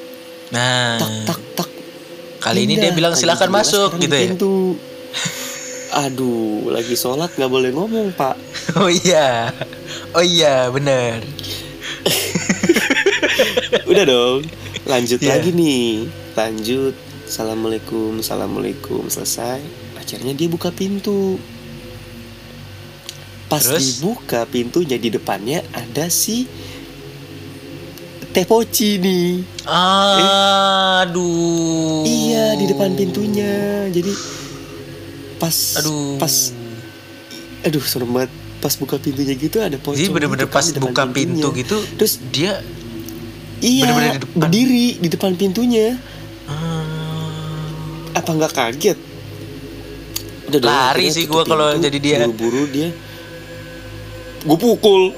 [0.51, 1.71] Nah, tak tak tak
[2.41, 4.21] kali ini dia bilang silakan masuk gitu di ya.
[4.27, 4.75] pintu.
[5.93, 8.35] aduh lagi sholat nggak boleh ngomong pak
[8.79, 9.51] Oh iya.
[10.11, 11.23] Oh iya, bener.
[13.91, 14.41] udah dong
[14.85, 15.37] lanjut Iya.
[15.37, 16.95] lagi nih lanjut
[17.27, 19.61] assalamualaikum assalamualaikum selesai
[19.95, 21.37] akhirnya dia buka pintu
[23.51, 23.99] pas Terus?
[23.99, 26.47] dibuka pintunya di depannya ada si
[28.31, 29.43] teh poci nih
[31.03, 32.07] Aduh.
[32.07, 33.51] iya di depan pintunya
[33.91, 34.13] jadi
[35.37, 36.15] pas Aduh.
[36.15, 36.35] pas
[37.61, 40.73] aduh serem banget pas buka pintunya gitu ada pocong Jadi bener-bener gitu kan pas di
[40.79, 41.59] depan buka pintu pintunya.
[41.65, 42.53] gitu, terus dia
[43.59, 44.37] iya bener-bener di depan.
[44.39, 45.87] berdiri di depan pintunya
[46.47, 48.99] hmm, apa nggak kaget
[50.51, 52.19] Udah Lari sih gua kalau pintu, jadi dia.
[52.27, 52.91] buru-buru dia
[54.41, 55.13] gue pukul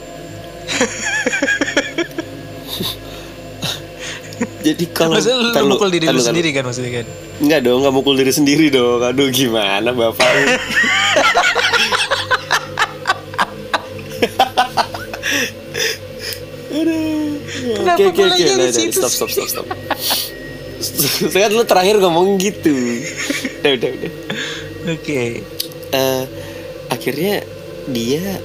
[4.63, 7.07] jadi kalau Maksudnya lu Ntar mukul diri lu sendiri kan maksudnya kan?
[7.43, 9.03] Enggak dong, nggak mukul diri sendiri dong.
[9.03, 10.31] Aduh gimana bapak?
[17.93, 18.45] Oke oke oke,
[18.95, 19.67] stop stop stop stop.
[21.33, 22.73] Sekarang lu terakhir ngomong gitu.
[23.63, 24.13] Udah udah udah.
[24.97, 25.45] Oke.
[25.93, 26.25] Eh,
[26.89, 27.45] akhirnya
[27.87, 28.41] dia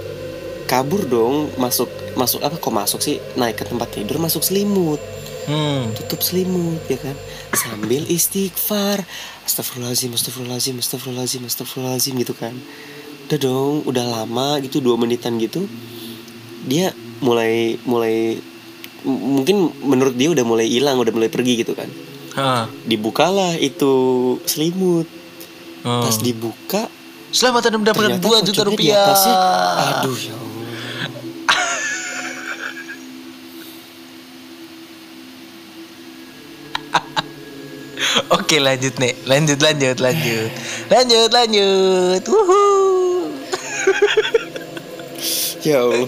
[0.67, 3.17] kabur dong, masuk masuk apa kok masuk sih?
[3.33, 4.99] Naik ke tempat tidur masuk selimut.
[5.47, 5.95] Hmm.
[5.95, 7.15] tutup selimut ya kan
[7.55, 8.99] sambil istighfar
[9.47, 12.51] astagfirullahaladzim astagfirullahaladzim astagfirullahaladzim astagfirullahaladzim gitu kan
[13.31, 15.63] udah dong udah lama gitu dua menitan gitu
[16.67, 16.91] dia
[17.23, 18.43] mulai mulai
[19.07, 21.87] mungkin menurut dia udah mulai hilang udah mulai pergi gitu kan
[22.35, 22.67] Hah.
[22.83, 23.87] dibukalah itu
[24.43, 25.07] selimut
[25.79, 26.03] Hmm.
[26.03, 26.91] pas dibuka
[27.31, 29.07] Selamat Anda mendapatkan 2 juta rupiah.
[30.03, 30.35] aduh ya
[38.29, 40.47] Allah Oke lanjut nih, lanjut lanjut lanjut,
[40.87, 42.23] lanjut lanjut.
[42.23, 42.63] Wuhu.
[45.67, 46.07] ya Allah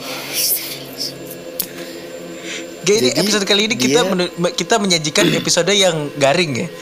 [2.87, 6.67] Jadi, episode kali ini kita dia- menu- kita menyajikan episode yang garing ya.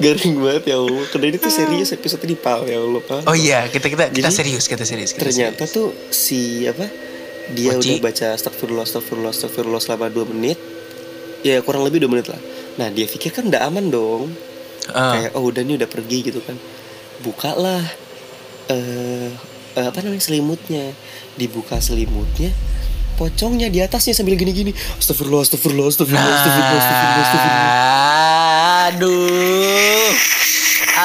[0.00, 3.20] garing banget ya Allah karena ini tuh serius episode di pal ya Allah Pak.
[3.28, 5.12] Oh iya, kita kita kita Jadi, serius, kita serius.
[5.12, 5.76] Kita ternyata serius.
[5.76, 6.88] tuh si apa
[7.52, 8.00] dia Mochi.
[8.00, 10.56] udah baca astagfirullah astagfirullah astagfirullah selama 2 menit
[11.42, 12.40] ya kurang lebih 2 menit lah.
[12.78, 14.32] Nah dia pikir kan udah aman dong.
[14.88, 16.56] Ah, kayak oh udah nih udah pergi gitu kan.
[17.20, 17.82] Bukalah
[18.70, 19.30] eh
[19.76, 20.94] eh, apa namanya selimutnya.
[21.38, 22.50] Dibuka selimutnya
[23.18, 24.70] pocongnya di atasnya sambil gini-gini.
[24.70, 27.66] Astagfirullah astagfirullah astagfirullah astagfirullah astagfirullah astagfirullah.
[27.66, 30.14] Nah, aduh,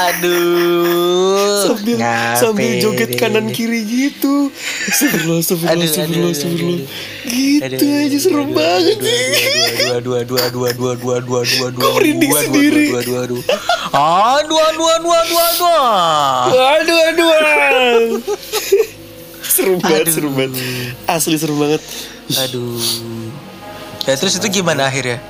[0.10, 4.52] aduh, sambil Ngapain sambil joget kanan kiri gitu
[4.90, 9.08] astagfirullah astagfirullah Aduh, aduh, astagfirullah aduh, astagfirullah aduh, gitu Aduh, aja serem aduh, banget aduh,
[9.08, 12.86] sih Dua dua dua dua dua dua dua dua dua merinding dua, dua, sendiri?
[12.90, 13.44] Dua dua dua.
[13.94, 15.82] Ah, dua dua dua dua dua.
[16.50, 18.20] Aduh aduh aduh.
[19.44, 20.14] seru banget, Aduh.
[20.18, 20.54] seru banget.
[21.06, 21.82] Asli seru banget.
[22.50, 22.82] Aduh.
[24.04, 25.22] Ya terus itu gimana akhirnya?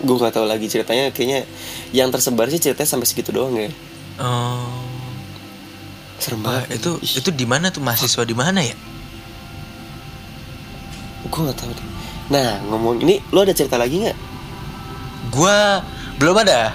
[0.00, 1.44] Gue gak tahu lagi ceritanya kayaknya
[1.92, 3.70] yang tersebar sih ceritanya sampai segitu doang ya.
[4.20, 4.84] Oh.
[6.20, 6.76] Serem banget.
[6.76, 8.76] itu itu di mana tuh mahasiswa di mana ya?
[11.28, 11.88] Gue gak tahu deh.
[12.30, 14.18] Nah ngomong ini lo ada cerita lagi nggak?
[15.34, 15.82] Gua
[16.22, 16.70] belum ada.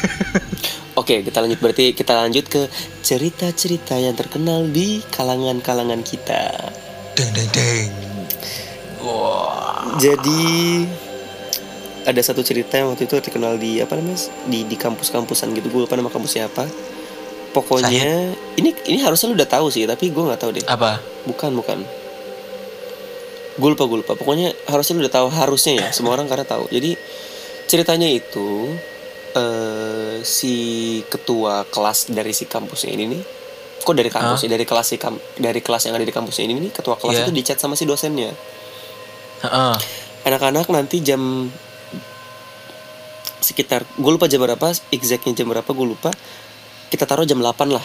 [1.00, 2.70] Oke kita lanjut berarti kita lanjut ke
[3.02, 6.70] cerita-cerita yang terkenal di kalangan-kalangan kita.
[7.18, 7.90] Deng deng deng.
[9.02, 9.98] Wah.
[9.98, 10.86] Jadi
[12.04, 15.66] ada satu cerita yang waktu itu terkenal di apa namanya di di kampus-kampusan gitu.
[15.68, 16.66] Gue lupa nama kampusnya apa.
[17.52, 20.64] Pokoknya ini ini harusnya lu udah tahu sih tapi gue nggak tahu deh.
[20.64, 20.98] Apa?
[21.22, 21.78] bukan bukan.
[23.54, 24.12] Gue lupa gue lupa.
[24.12, 26.66] Pokoknya harusnya lu udah tahu harusnya ya semua orang karena tahu.
[26.68, 26.96] Jadi
[27.66, 28.72] ceritanya itu
[29.32, 30.54] eh si
[31.06, 33.22] ketua kelas dari si kampusnya ini nih
[33.80, 36.54] kok dari kampus ya dari kelas si kam- dari kelas yang ada di kampusnya ini
[36.60, 37.22] nih ketua kelas Iya.
[37.26, 38.30] itu dicat sama si dosennya.
[39.42, 39.74] Heeh.
[40.22, 41.50] anak-anak nanti jam
[43.42, 46.10] sekitar gue lupa jam berapa exactnya jam berapa gue lupa.
[46.88, 47.84] Kita taruh jam 8 lah.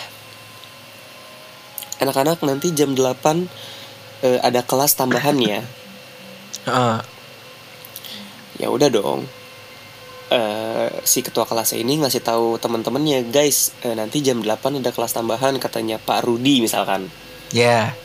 [1.97, 3.49] Anak-anak nanti jam 8
[4.21, 5.61] eh, ada kelas tambahan ya.
[6.67, 6.99] Heeh.
[8.57, 9.25] ya udah dong.
[10.27, 15.15] Eh si ketua kelasnya ini ngasih tahu teman-temannya guys eh, nanti jam 8 ada kelas
[15.15, 17.09] tambahan katanya Pak Rudi misalkan.
[17.55, 17.95] Ya.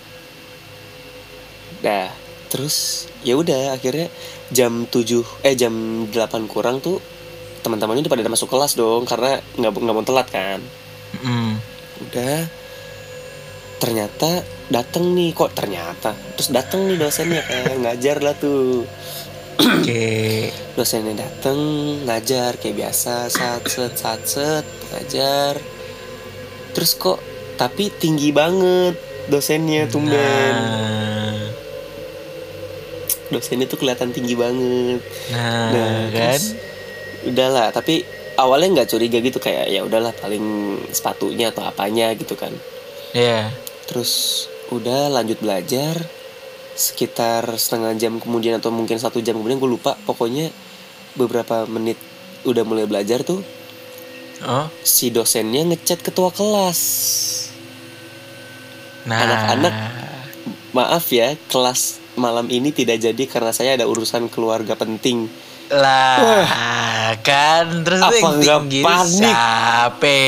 [1.82, 2.14] Dah,
[2.46, 4.06] terus ya udah akhirnya
[4.54, 7.02] jam 7 eh jam 8 kurang tuh
[7.62, 10.60] teman-temannya udah pada masuk kelas dong karena nggak nggak mau telat kan.
[11.22, 11.60] Mm.
[12.08, 12.38] udah
[13.78, 18.86] ternyata dateng nih kok ternyata terus dateng nih dosennya kan ngajar lah tuh
[19.58, 20.48] Oke.
[20.78, 21.58] dosennya dateng
[22.06, 25.58] ngajar kayak biasa sat set sat set ngajar
[26.72, 27.18] terus kok
[27.58, 28.94] tapi tinggi banget
[29.26, 31.50] dosennya tumben Nah,
[33.34, 35.02] dosennya tuh kelihatan tinggi banget
[35.34, 36.38] nah, Nah, kan?
[36.38, 36.71] terus
[37.24, 38.02] udahlah tapi
[38.34, 40.42] awalnya nggak curiga gitu kayak ya udahlah paling
[40.90, 42.50] sepatunya atau apanya gitu kan
[43.12, 43.52] Ya.
[43.86, 46.00] terus udah lanjut belajar
[46.72, 50.48] sekitar setengah jam kemudian atau mungkin satu jam kemudian gue lupa pokoknya
[51.12, 52.00] beberapa menit
[52.42, 53.44] udah mulai belajar tuh
[54.42, 54.66] Oh.
[54.82, 56.80] si dosennya ngechat ketua kelas
[59.02, 59.18] Nah.
[59.18, 59.74] Anak-anak.
[60.72, 65.28] maaf ya kelas malam ini tidak jadi karena saya ada urusan keluarga penting
[65.72, 69.08] lah kan terus Apa nggak panik?
[69.08, 70.18] siapa?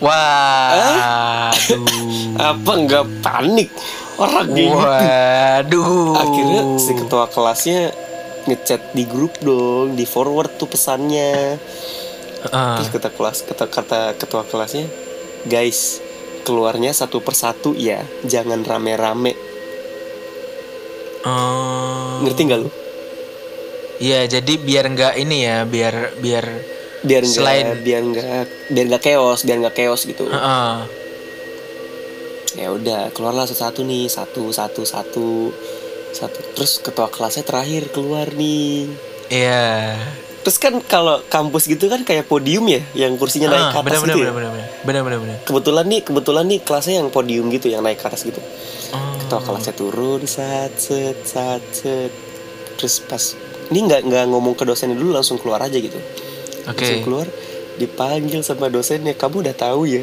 [0.00, 1.84] Wah, aduh.
[2.40, 3.68] apa nggak panik
[4.16, 6.16] orang gitu Waduh.
[6.16, 7.92] akhirnya si ketua kelasnya
[8.40, 11.60] ngechat di grup dong di forward tuh pesannya
[12.40, 12.74] Heeh.
[12.80, 14.88] terus kata kelas kata kata ketua kelasnya
[15.44, 16.00] guys
[16.42, 19.36] keluarnya satu persatu ya jangan rame-rame
[21.20, 22.24] Oh.
[22.24, 22.72] ngerti nggak lu
[24.00, 26.44] Iya, jadi biar nggak ini ya, biar biar
[27.00, 28.24] biar nggak Selain- biar nggak
[28.68, 30.76] biar nggak chaos biar nggak chaos gitu Heeh.
[32.56, 35.48] ya udah keluarlah satu-satu nih satu satu satu
[36.10, 38.90] satu terus ketua kelasnya terakhir keluar nih
[39.28, 39.96] Iya.
[40.40, 43.92] terus kan kalau kampus gitu kan kayak podium ya yang kursinya naik Ah, ke atas
[43.96, 45.36] benar, gitu benar, ya benar, benar, benar, benar.
[45.46, 48.40] kebetulan nih kebetulan nih kelasnya yang podium gitu yang naik ke atas gitu
[48.90, 49.14] Oh.
[49.16, 52.12] ketua kelasnya turun sat set sat set
[52.74, 53.24] terus pas
[53.70, 55.98] ini nggak nggak ngomong ke dosennya dulu langsung keluar aja gitu.
[56.66, 57.00] Okay.
[57.00, 57.26] langsung keluar
[57.78, 59.14] dipanggil sama dosennya.
[59.14, 60.02] Kamu udah tahu ya?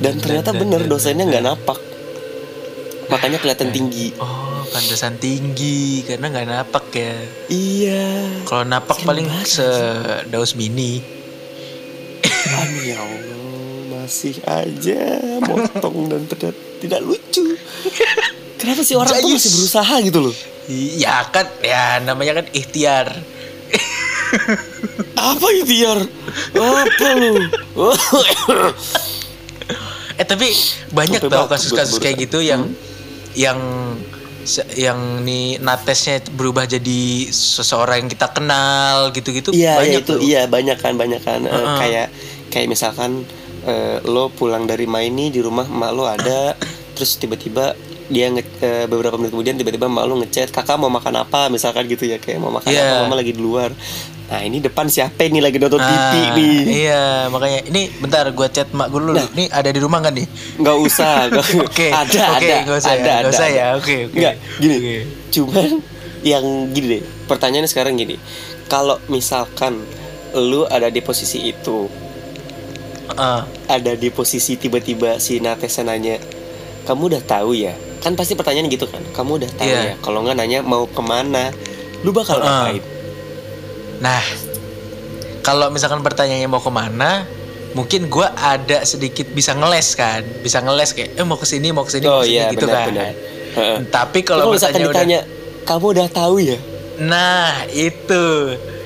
[0.00, 1.78] Dan ternyata bener dosennya nggak napak.
[3.12, 4.16] Makanya kelihatan tinggi.
[4.16, 7.14] Oh pantesan tinggi karena nggak napak ya.
[7.46, 8.06] Iya.
[8.42, 10.98] Kalau napak paling sedaus mini.
[12.50, 13.43] Amin ya allah
[14.04, 15.02] masih aja
[15.40, 17.56] motong dan tidak tidak lucu
[18.60, 19.40] kenapa sih orang tuh Jayus.
[19.40, 20.36] masih berusaha gitu loh
[20.96, 23.12] Ya kan, ya namanya kan ikhtiar.
[25.14, 26.08] apa ikhtiar
[26.54, 27.36] apa lu
[30.14, 30.48] Eh tapi
[30.88, 32.70] banyak Sampai tau kasus-kasus kayak gitu yang
[33.34, 33.58] yang
[34.40, 40.08] se- yang nih natesnya berubah jadi seseorang yang kita kenal gitu-gitu Iya, iya banyak itu
[40.08, 40.18] tuh.
[40.22, 41.76] iya banyak kan banyak kan Eh, Heeh.
[41.76, 42.06] kayak
[42.48, 43.26] kayak misalkan
[43.64, 46.54] eh, lo pulang dari main nih di rumah emak lo ada
[46.92, 47.74] terus tiba-tiba
[48.04, 51.84] dia nge eh, beberapa menit kemudian tiba-tiba emak lo ngechat kakak mau makan apa misalkan
[51.84, 52.84] gitu ya kayak mau makan Iya.
[52.84, 53.72] apa mama lagi di luar
[54.24, 58.48] nah ini depan siapa nih lagi nonton Ah, TV nih Iya, makanya ini bentar gua
[58.48, 59.12] chat mak gue dulu.
[59.12, 59.28] Nah.
[59.30, 60.24] Nih ada di rumah kan nih?
[60.60, 61.28] nggak usah
[61.60, 61.92] Oke.
[61.92, 63.52] ada oke, ada nggak usah ada ya, ada, usah ada.
[63.52, 63.66] ya.
[63.76, 64.16] Oke, oke.
[64.16, 64.96] Nggak, gini Oke.
[65.30, 65.70] cuman
[66.24, 68.16] yang gini deh pertanyaannya sekarang gini
[68.64, 69.76] kalau misalkan
[70.34, 71.84] lu ada di posisi itu
[73.06, 73.40] Heeh.
[73.68, 76.16] ada di posisi tiba-tiba si Natesa nanya
[76.82, 79.80] kamu udah tahu ya kan pasti pertanyaan gitu kan kamu udah tahu Iya.
[79.82, 81.52] ya kalau nggak nanya mau ke mana
[82.00, 82.46] lu bakal Heeh.
[82.46, 82.84] ngapain
[83.96, 84.20] Nah,
[85.40, 87.24] kalau misalkan pertanyaannya mau ke mana,
[87.72, 91.84] mungkin gua ada sedikit bisa ngeles kan, bisa ngeles kayak eh mau ke sini mau
[91.84, 92.86] ke sini oh mau ke sini iya gitu benar kan.
[92.90, 93.10] benar
[93.54, 93.78] Heeh.
[93.86, 95.20] Tapi kalau misalkan udah ditanya
[95.62, 96.58] kamu udah tahu ya
[96.96, 98.24] Nah itu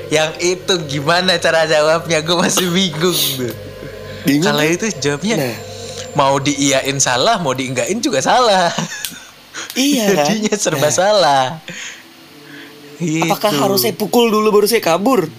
[0.07, 3.53] Yang itu gimana cara jawabnya Gue masih bingung tuh
[4.23, 4.73] bingung Kalau kan?
[4.73, 5.37] itu jawabnya.
[5.39, 5.57] Nah.
[6.17, 8.73] Mau diiyain salah Mau diinggain juga salah.
[9.75, 10.25] Iya kan?
[10.27, 11.45] Jadinya serba Nah, salah.
[12.99, 13.23] Gitu.
[13.23, 15.29] apakah harus saya pukul dulu baru saya kabur?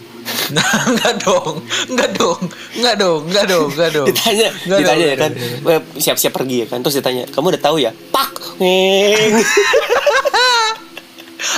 [0.49, 2.41] Nah, enggak dong, enggak dong,
[2.73, 4.07] enggak dong, enggak dong, enggak dong.
[4.07, 5.31] ditanya Enggak dong, ditanya ya kan?
[5.33, 5.69] dong.
[5.69, 6.79] eh, siap-siap pergi ya kan?
[6.81, 7.91] Terus ditanya kamu udah tahu ya?
[8.09, 8.31] Pak.
[8.57, 9.33] ngeng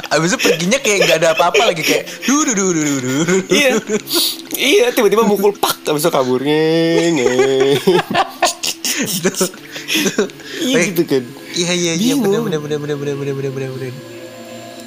[0.08, 3.16] Abis itu perginya kayak enggak ada apa-apa lagi kayak du du du du du
[3.50, 3.76] iya
[4.54, 7.18] iya tiba-tiba mukul pak habis itu kabur ngeng
[9.02, 9.34] Gitu.
[10.62, 13.94] iya gitu kan Iya iya iya benar benar benar benar benar benar benar benar.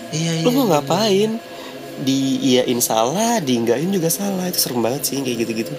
[0.09, 0.43] Iya iya.
[0.43, 1.31] lu mau ngapain
[1.97, 5.75] di iyain salah diinggain juga salah itu serem banget sih kayak gitu-gitu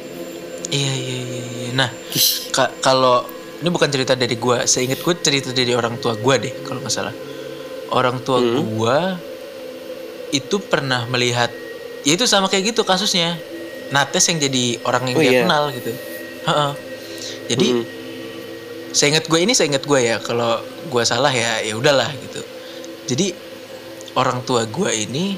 [0.68, 1.44] Iya iya iya.
[1.46, 1.70] iya.
[1.72, 1.90] Nah,
[2.50, 3.24] ka- kalau
[3.56, 6.92] ini bukan cerita dari gua, seingat gue cerita dari orang tua gua deh kalau nggak
[6.92, 7.14] salah.
[7.90, 8.66] Orang tua Hmm.
[8.72, 9.18] gua
[10.30, 11.48] itu pernah melihat,
[12.02, 13.38] ya itu sama kayak gitu kasusnya.
[13.88, 15.42] Nates yang jadi orang yang Oh, dia iya.
[15.46, 15.92] kenal gitu.
[16.44, 16.72] Heeh.
[17.46, 17.84] Jadi mm,
[18.90, 22.42] seingat gue ini seingat gue ya kalau gue salah ya ya udahlah gitu.
[23.06, 23.38] Jadi
[24.16, 25.38] orang tua gue ini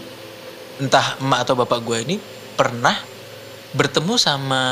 [0.79, 2.15] entah emak atau bapak gue ini
[2.55, 2.95] pernah
[3.73, 4.63] bertemu sama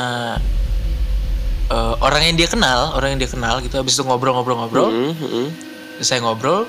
[1.68, 5.46] eh, orang yang dia kenal orang yang dia kenal gitu habis itu ngobrol-ngobrol-ngobrol Mm, mm.
[6.00, 6.64] saya ngobrol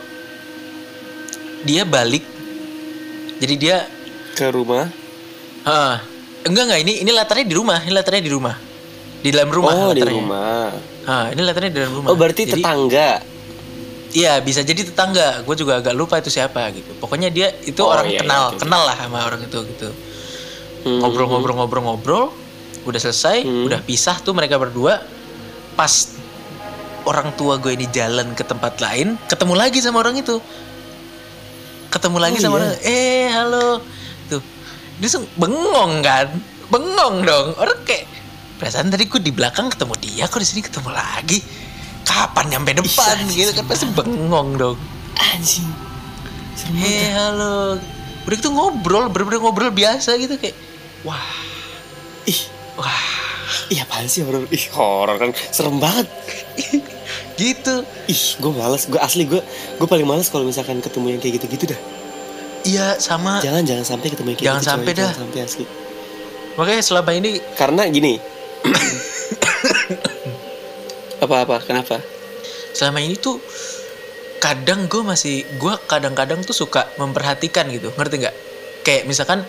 [1.64, 2.24] dia balik
[3.38, 3.78] jadi dia
[4.34, 4.90] ke rumah
[5.64, 6.02] ah,
[6.44, 8.56] enggak enggak ini ini latarnya di rumah ini latarnya di rumah
[9.18, 10.14] di dalam rumah oh di latarnya.
[10.16, 10.70] rumah
[11.08, 13.12] Ah, ini latarnya di dalam rumah oh berarti Jadi- tetangga
[14.08, 15.44] Iya bisa jadi tetangga.
[15.44, 16.96] Gue juga agak lupa itu siapa gitu.
[16.96, 18.62] Pokoknya dia itu Oh, orang iya, iya, kenal, oke, oke.
[18.64, 19.90] kenal lah sama orang itu gitu.
[20.82, 22.32] Hmm, Ngobrol-ngobrol-ngobrol-ngobrol,
[22.88, 23.68] udah selesai, Hmm.
[23.68, 25.04] udah pisah tuh mereka berdua.
[25.76, 25.92] Pas
[27.04, 30.40] orang tua gue ini jalan ke tempat lain, ketemu lagi sama orang itu.
[31.88, 32.60] Ketemu lagi Oh, sama iya.
[32.60, 33.68] orang, eh halo,
[34.28, 34.42] tuh
[34.98, 36.28] dia bengong kan,
[36.68, 37.48] bengong dong.
[37.56, 38.06] Orang kayak
[38.58, 41.40] perasaan tadi gue di belakang ketemu dia, kok di sini ketemu lagi.
[42.04, 44.78] Kapan nyampe depan anjing, gitu kan pasti bengong dong.
[45.18, 45.68] anjing
[46.56, 46.88] Serem banget.
[46.88, 47.56] Hei halo
[48.26, 50.58] Udah gitu ngobrol Bener-bener ngobrol biasa gitu Kayak
[51.02, 51.22] Wah
[52.26, 52.42] ih
[52.76, 53.06] Wah
[53.72, 54.44] Ih apaan sih horor?
[54.52, 56.08] Ih horor kan serem banget.
[57.38, 57.76] Gitu
[58.10, 59.42] Ih gue males, gue asli gue
[59.78, 61.80] gue paling males kalau misalkan ketemu yang kayak gitu-gitu dah.
[62.66, 64.72] Iya sama Jangan jangan sampai ketemu yang kayak Jangan gitu.
[64.74, 65.02] sampai dah.
[65.06, 65.66] Jangan sampai asli.
[66.58, 68.14] Makanya selama ini Karena gini.
[71.18, 71.62] Apa-apa?
[71.64, 72.02] Kenapa?
[72.74, 73.38] Selama ini tuh
[74.38, 78.36] Kadang gue masih Gue kadang-kadang tuh suka Memperhatikan gitu Ngerti nggak?
[78.82, 79.42] Kayak misalkan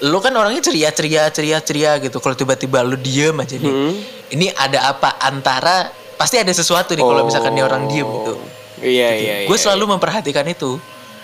[0.00, 3.96] Lu kan orangnya ceria-ceria Ceria-ceria gitu Kalau tiba-tiba lu diem aja nih Hmm.
[4.32, 8.34] Ini ada apa Antara Pasti ada sesuatu nih Kalau misalkan nih orang diem gitu
[8.80, 9.34] Iya iya.
[9.44, 10.76] gue iya, selalu memperhatikan itu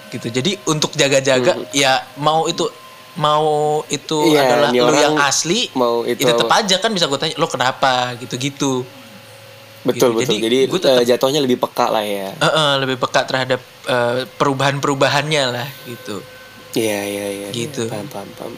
[0.07, 2.63] gitu jadi untuk jaga-jaga ya mau itu
[3.17, 6.63] mau itu Iya, adalah lu orang yang asli mau itu itu tetap apa?
[6.63, 8.85] aja kan bisa gue tanya lo kenapa gitu-gitu
[9.87, 10.19] Betul gitu.
[10.19, 10.21] betul.
[10.21, 12.35] Jadi, Jadi, gue tetap- eh, jatuhnya lebih peka lah ya.
[12.35, 16.19] Eh, eh, lebih peka terhadap eh, perubahan-perubahannya lah gitu
[16.75, 17.49] Iya iya iya.
[17.55, 17.87] Gitu.
[17.87, 18.53] Paham paham paham.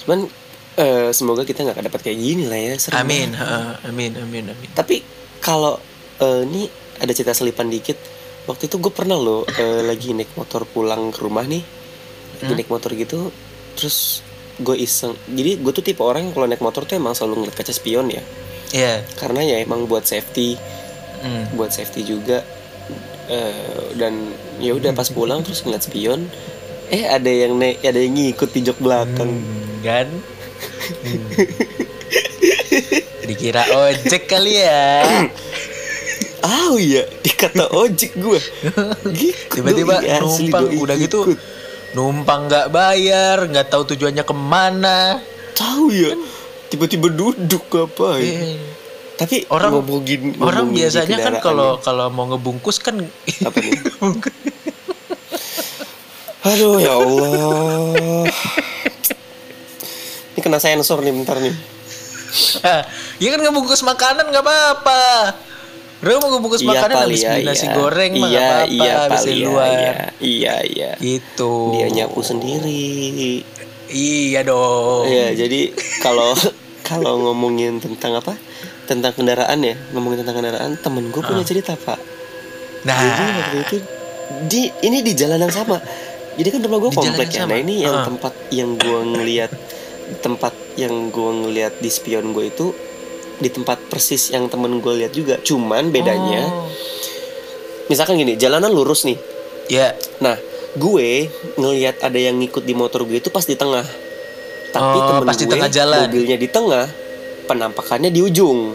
[0.00, 0.18] Cuman
[0.78, 2.74] eh, semoga kita nggak dapat kayak gini lah ya.
[2.78, 5.02] Serem amin eh, amin amin amin Tapi
[5.42, 5.76] kalau
[6.18, 7.98] eh, ini ada cerita selipan dikit.
[8.42, 11.62] Waktu itu gue pernah loh eh, lagi naik motor pulang ke rumah nih.
[12.38, 12.58] Lagi Hmm?
[12.58, 13.28] naik motor gitu.
[13.74, 14.22] Terus
[14.56, 15.18] gue iseng.
[15.26, 18.06] Jadi gue tuh tipe orang yang kalau naik motor tuh emang selalu ngeliat kaca spion
[18.06, 18.22] ya.
[18.72, 20.56] Iya Karena ya emang buat safety.
[21.22, 21.46] Hmm.
[21.54, 22.42] buat safety juga
[23.30, 26.26] Eh, dan ya udah pas pulang terus ngeliat spion
[26.90, 30.08] eh ada yang naik ada yang ngikut di jok belakang Hmm, kan
[31.06, 31.22] Hmm.
[33.24, 35.02] Dikira ojek kali ya.
[36.42, 37.06] Ah iya.
[37.22, 38.34] Dikata ojek gue
[39.06, 41.38] Ngikut tiba-tiba asli numpang doi, udah gitu ngikut.
[41.94, 45.22] numpang nggak bayar nggak tahu tujuannya ke mana.
[45.54, 46.18] Tahu ya
[46.66, 48.58] tiba-tiba duduk apa Eh,
[49.14, 52.98] tapi Orang- ngomongin orang ngomongin di biasanya kan kalau kalau mau ngebungkus kan
[53.38, 53.78] apa nih?
[56.42, 58.26] Aduh ya Allah.
[60.32, 61.54] Ini kena sensor nih bentar nih
[63.22, 65.02] ya kan ngebungkus makanan nggak apa-apa
[66.02, 69.44] Bro mau ngebungkus makanan habis beli nasi goreng mah nggak iya, apa-apa iya, habis iya,
[69.46, 70.90] luar iya, iya, iya.
[70.98, 73.46] gitu Dia nyapu sendiri.
[73.86, 75.70] iya dong Iya, jadi
[76.02, 76.34] kalau
[76.90, 78.34] kalau ngomongin tentang apa?
[78.82, 81.96] Tentang kendaraan ya, ngomongin tentang kendaraan, temen gue punya cerita pak.
[82.82, 83.76] nah Jadi waktu itu
[84.50, 85.78] di ini di jalan yang sama.
[86.34, 87.46] Jadi kan rumah gue komplek ya.
[87.46, 87.54] sama?
[87.54, 88.04] Nah ini yang Ah.
[88.10, 89.52] tempat yang gue ngelihat
[90.18, 92.72] tempat yang gue ngelihat di spion gue itu
[93.36, 95.34] di tempat persis yang temen gue lihat juga.
[95.38, 96.70] Cuman bedanya, Oh.
[97.86, 99.18] misalkan gini, jalanan lurus nih.
[99.64, 100.36] ya Nah,
[100.74, 103.86] gue ngelihat ada yang ngikut di motor gue itu pas di tengah.
[104.70, 106.06] Tapi Oh, temen pas di gue tengah jalan.
[106.06, 106.86] mobilnya di tengah,
[107.44, 108.74] penampakannya di ujung.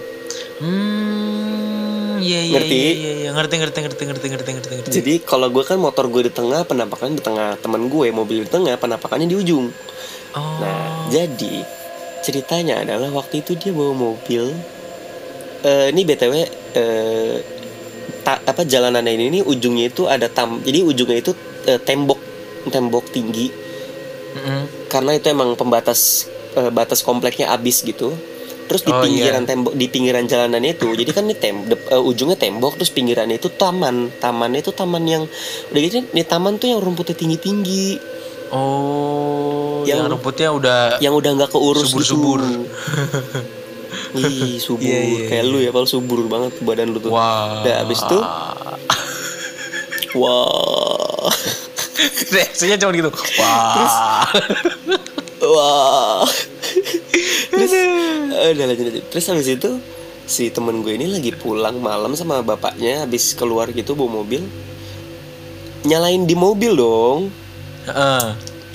[0.58, 2.76] hmm iya iya Ngerti?
[2.76, 3.30] iya iya, iya.
[3.30, 6.66] ngerti ngerti ngerti ngerti ngerti ngerti ngerti Jadi kalau gue kan motor gue di tengah,
[6.66, 7.62] penampakannya di tengah.
[7.62, 9.70] Temen gue mobil di tengah, penampakannya di ujung.
[10.38, 11.66] Oh Nah, jadi
[12.22, 14.44] ceritanya adalah waktu itu dia bawa mobil.
[15.64, 16.34] Eh, ini btw
[16.74, 17.36] eh,
[18.22, 20.62] ta- apa jalanannya ini, ini ujungnya itu ada tam.
[20.62, 21.32] Jadi ujungnya itu
[21.66, 22.20] eh, tembok
[22.70, 23.48] tembok tinggi.
[24.28, 24.62] Mm-mm.
[24.86, 28.14] karena itu emang pembatas eh, batas kompleknya abis gitu
[28.68, 29.50] terus di Oh, pinggiran iya.
[29.50, 33.40] tembok di pinggiran jalanannya itu jadi kan ini tem dep- eh, ujungnya tembok terus pinggirannya
[33.40, 35.24] itu taman tamannya itu taman yang
[35.72, 37.86] udah gitu ini taman tuh yang rumputnya tinggi tinggi
[38.50, 42.39] oh yang, Yang- rumputnya udah yang udah nggak keurus Subur-subur.
[42.41, 42.64] gitu.
[44.18, 47.76] Ih, subur Iya, iya, kayak lu ya kalau subur banget badan lu tuh wah Udah
[47.84, 48.20] abis itu
[50.16, 51.28] wah
[52.34, 54.26] reaksinya cuma gitu wah
[55.38, 56.26] Wah.
[57.48, 59.06] Terus eh, udah lanjut lanjut.
[59.08, 59.70] Terus habis itu
[60.26, 64.43] si temen gue ini lagi pulang malam sama bapaknya habis keluar gitu bawa mobil.
[65.86, 67.30] Nyalain di mobil dong.
[67.88, 68.26] Heeh.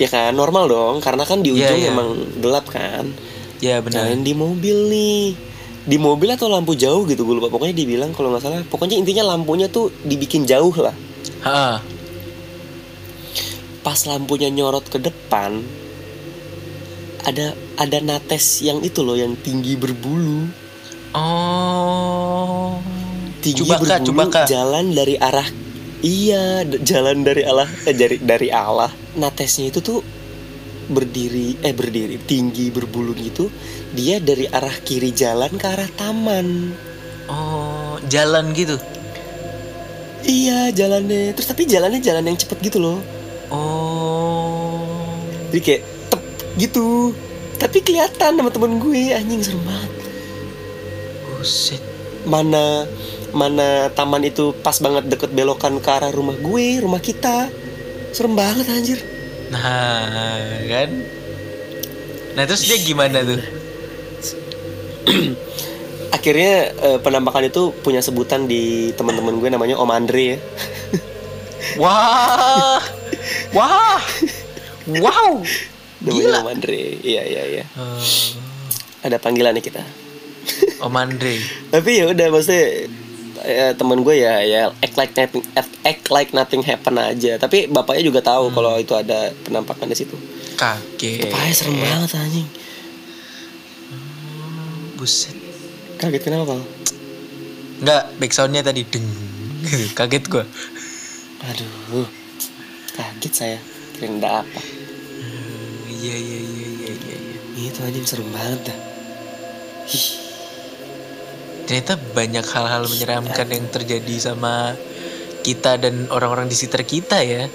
[0.01, 1.89] Ya kan normal dong karena kan di Iya, ujung iya.
[1.93, 2.09] emang
[2.41, 3.13] gelap kan.
[3.61, 4.09] Ya benar.
[4.09, 5.23] Nyalain di mobil nih.
[5.83, 7.53] Di mobil atau lampu jauh gitu gue lupa.
[7.53, 8.63] Pokoknya dibilang kalau nggak salah.
[8.67, 10.95] Pokoknya intinya lampunya tuh dibikin jauh lah.
[11.45, 11.75] Heeh.
[13.83, 15.59] Pas lampunya nyorot ke depan,
[17.27, 20.47] ada ada nates yang itu loh yang tinggi berbulu.
[21.11, 22.79] Oh.
[23.43, 24.41] Tinggi Cubaka, berbulu Cubaka.
[24.47, 25.43] jalan dari arah
[26.03, 28.91] iya jalan dari Allah eh, dari dari Allah.
[29.17, 29.99] Natesnya itu tuh
[30.83, 33.47] berdiri eh berdiri tinggi berbulu gitu.
[33.95, 36.75] Dia dari arah kiri jalan ke arah taman.
[37.31, 38.75] Oh, jalan gitu.
[40.23, 42.99] Iya jalannya Terus tapi jalannya jalan yang cepet gitu loh
[43.53, 45.13] Oh.
[45.51, 46.23] Jadi kayak tep
[46.57, 47.13] gitu
[47.59, 49.91] Tapi kelihatan sama temen gue Anjing serem banget
[51.27, 51.83] Buset.
[52.23, 52.87] Mana
[53.33, 57.49] Mana taman itu pas banget deket belokan ke arah rumah gue Rumah kita
[58.11, 58.99] Serem banget anjir
[59.49, 60.89] Nah, kan?
[62.33, 63.37] Nah, terus dia gimana tuh?
[66.15, 70.37] Akhirnya eh, penampakan itu punya sebutan di teman-teman gue namanya Om Andre ya
[71.81, 72.81] Wah.
[73.51, 74.01] Wah.
[74.83, 75.41] Wow.
[76.01, 76.37] Namanya Gila.
[76.39, 78.01] Om Andre Iya iya iya Eh,
[79.01, 79.83] Ada panggilannya kita
[80.79, 81.37] Om Andre.
[81.73, 82.89] tapi ya udah maksudnya
[83.43, 85.43] ya, temen gue ya ya act like nothing
[85.83, 90.15] act, like nothing happen aja tapi bapaknya juga tahu kalau itu ada penampakan di situ
[90.55, 91.27] Kaget.
[91.27, 92.47] bapaknya serem banget anjing
[94.95, 95.35] Buset.
[95.97, 96.61] kaget kenapa Pal?
[97.83, 99.03] Enggak, backsoundnya tadi deng.
[99.97, 100.47] Kaget gua.
[101.43, 102.07] aduh
[102.89, 103.57] kaget saya
[103.93, 104.61] kirain ada apa
[105.13, 107.15] Hmm, Iya iya iya iya iya.
[107.53, 107.67] iya.
[107.67, 108.77] itu anjing serem banget dah
[109.85, 110.07] Ih,
[111.63, 114.75] Ternyata banyak hal-hal menyeramkan yang terjadi sama
[115.41, 117.47] kita dan orang-orang di sekitar kita ya.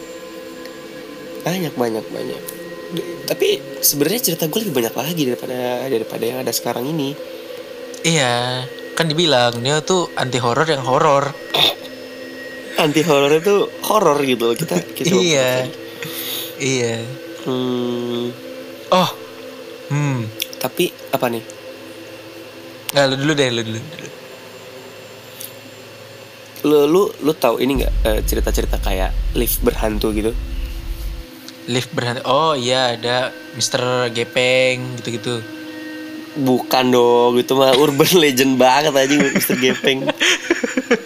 [1.39, 2.43] banyak banyak banyak
[3.25, 5.57] tapi sebenarnya cerita gue lebih banyak lagi daripada
[5.89, 7.17] daripada yang ada sekarang ini
[7.99, 11.33] Iya, kan dibilang dia tuh anti horor yang horor.
[12.77, 15.51] anti horor itu horor gitu kita kita Iya.
[16.59, 16.95] Iya.
[17.49, 18.25] hmm,
[18.93, 19.11] Oh.
[19.89, 20.29] Hmm.
[20.59, 21.45] tapi apa nih
[22.89, 23.81] Nggak, lu dulu deh, lu dulu.
[26.65, 30.33] Lu lu lu tahu ini nggak eh, cerita-cerita kayak lift berhantu gitu
[31.69, 32.25] Lift berhenti.
[32.25, 34.09] Oh iya, ada Mr.
[34.17, 35.45] Gepeng gitu-gitu.
[36.39, 40.07] bukan dong itu mah urban legend banget aja Mister Gepeng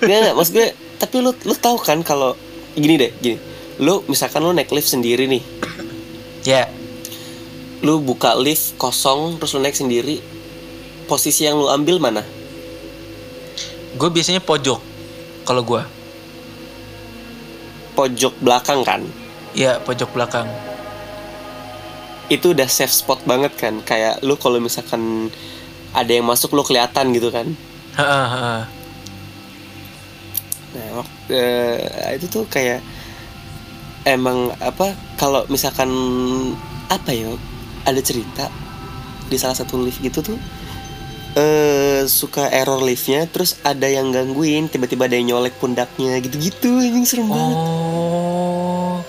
[0.05, 0.69] nggak nggak maksud gue
[1.01, 2.37] tapi lu lu tahu kan kalau
[2.77, 3.41] gini deh gini
[3.81, 5.41] lu misalkan lu naik lift sendiri nih
[6.43, 6.67] Ya,
[7.81, 10.21] lu buka lift kosong terus lu naik sendiri
[11.07, 12.21] posisi yang lu ambil mana
[13.97, 14.92] gue biasanya pojok
[15.43, 15.83] kalau gue.
[17.93, 19.05] pojok belakang kan
[19.53, 20.49] Ya, pojok belakang.
[22.27, 25.29] itu udah safe spot banget kan kayak lu kalau misalkan
[25.93, 27.53] ada yang masuk lu kelihatan gitu kan.
[30.73, 32.81] Nah, wak- eh, itu tuh kayak
[34.09, 35.93] emang apa kalau misalkan
[36.89, 37.29] apa ya
[37.85, 38.49] ada cerita
[39.29, 40.39] di salah satu lift gitu tuh
[41.33, 47.03] eh suka error liftnya terus ada yang gangguin tiba-tiba ada yang nyolek pundaknya gitu-gitu ini
[47.03, 49.01] serem banget Oh.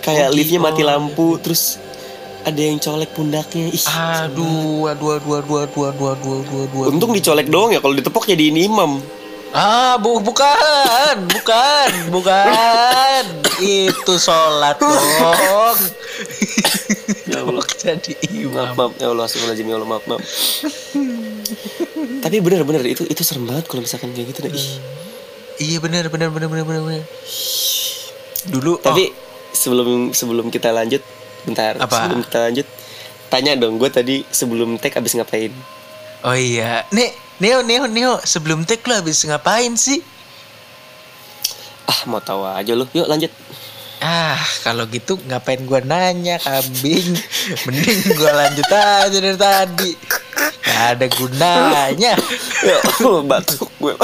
[0.00, 0.66] kayak oh liftnya gitu.
[0.66, 1.82] mati lampu terus
[2.42, 4.34] ada yang colek pundaknya ih banget.
[4.34, 6.90] Aduh, aduh, aduh, aduh, aduh, aduh, aduh, aduh, aduh.
[6.90, 9.02] untung dicolek doang ya kalau ditepok jadi imam
[9.52, 13.24] Ah, bu, bukan, bukan, bukan.
[13.60, 14.96] Itu sholat dong.
[17.28, 17.60] Ya Allah.
[17.84, 18.16] Jadi
[18.48, 18.72] maaf imam.
[18.72, 20.24] maaf ya Allah astagfirullahaladzim ya Allah maaf maaf
[22.24, 24.68] tapi bener-bener itu itu serem banget kalau misalkan kayak gitu deh ih
[25.60, 27.04] Iya benar, benar, benar, benar, benar, benar.
[28.48, 29.12] Dulu, Tapi
[29.54, 30.98] sebelum sebelum kita lanjut,
[31.44, 31.76] bentar.
[31.78, 32.08] Apa?
[32.08, 32.66] Sebelum kita lanjut,
[33.28, 33.76] tanya dong.
[33.76, 35.52] Gue tadi sebelum tag abis ngapain?
[36.24, 40.00] oh, oh iya, Nek, Neo, Neo, Neo, sebelum take lu habis ngapain sih?
[41.86, 42.88] Ah mau tahu aja lu.
[42.90, 43.30] Yuk lanjut.
[44.02, 44.34] Ah,
[44.66, 47.14] kalau gitu ngapain gua nanya kambing?
[47.70, 49.90] Mending gua lanjut aja dari tadi.
[50.62, 52.12] Gak ada gunanya.
[52.62, 53.94] Ya Allah, batuk gue.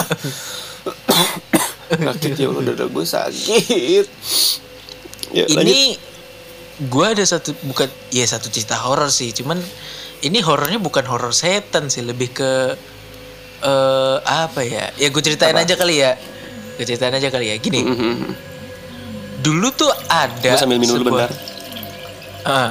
[1.89, 4.07] sakit ya Allah dada gue sakit.
[5.31, 5.45] Ya.
[5.47, 5.95] Ini
[6.91, 9.63] gua ada satu bukan ya satu cerita horor sih, cuman
[10.21, 12.51] ini horornya bukan horor setan sih, lebih ke
[13.63, 14.91] eh apa ya?
[14.99, 15.63] Ya gue ceritain Apa?
[15.63, 16.19] aja kali ya.
[16.75, 17.57] Gue ceritain aja kali ya.
[17.59, 18.19] Gini, Mhm.
[19.39, 21.33] Dulu tuh ada Gue sambil minum dulu sebuah- bentar.
[22.45, 22.71] Ah,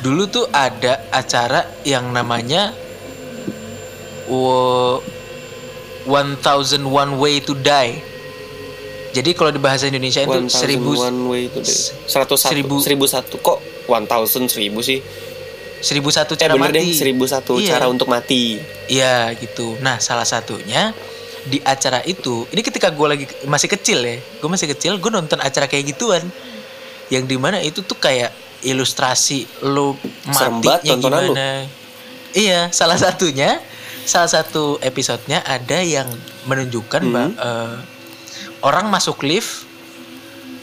[0.00, 2.72] dulu tuh ada acara yang namanya
[4.26, 5.02] wo-
[6.04, 6.82] 1001
[7.14, 7.92] Way to Die.
[9.12, 11.78] Jadi kalau di bahasa Indonesia itu 1000 seribu one way itu deh.
[12.08, 15.04] 101 seribu- 1001 kok 1000 1000 sih?
[15.78, 16.78] seribu satu Eh cara bener mati.
[16.80, 17.68] deh 1001 Iya.
[17.68, 18.56] cara untuk mati.
[18.86, 19.76] Iya gitu.
[19.78, 20.94] Nah salah satunya
[21.42, 25.42] di acara itu, ini ketika gue lagi masih kecil ya, gue masih kecil, gue nonton
[25.42, 26.22] acara kayak gituan,
[27.10, 28.30] yang di mana itu tuh kayak
[28.62, 31.34] ilustrasi lo matinya tontonan lu.
[31.34, 31.50] gimana.
[32.32, 33.58] Iya, salah satunya,
[34.06, 36.06] salah satu episodenya ada yang
[36.46, 37.12] menunjukkan Hmm.
[37.12, 37.76] bah- eh,
[38.62, 39.66] orang masuk lift,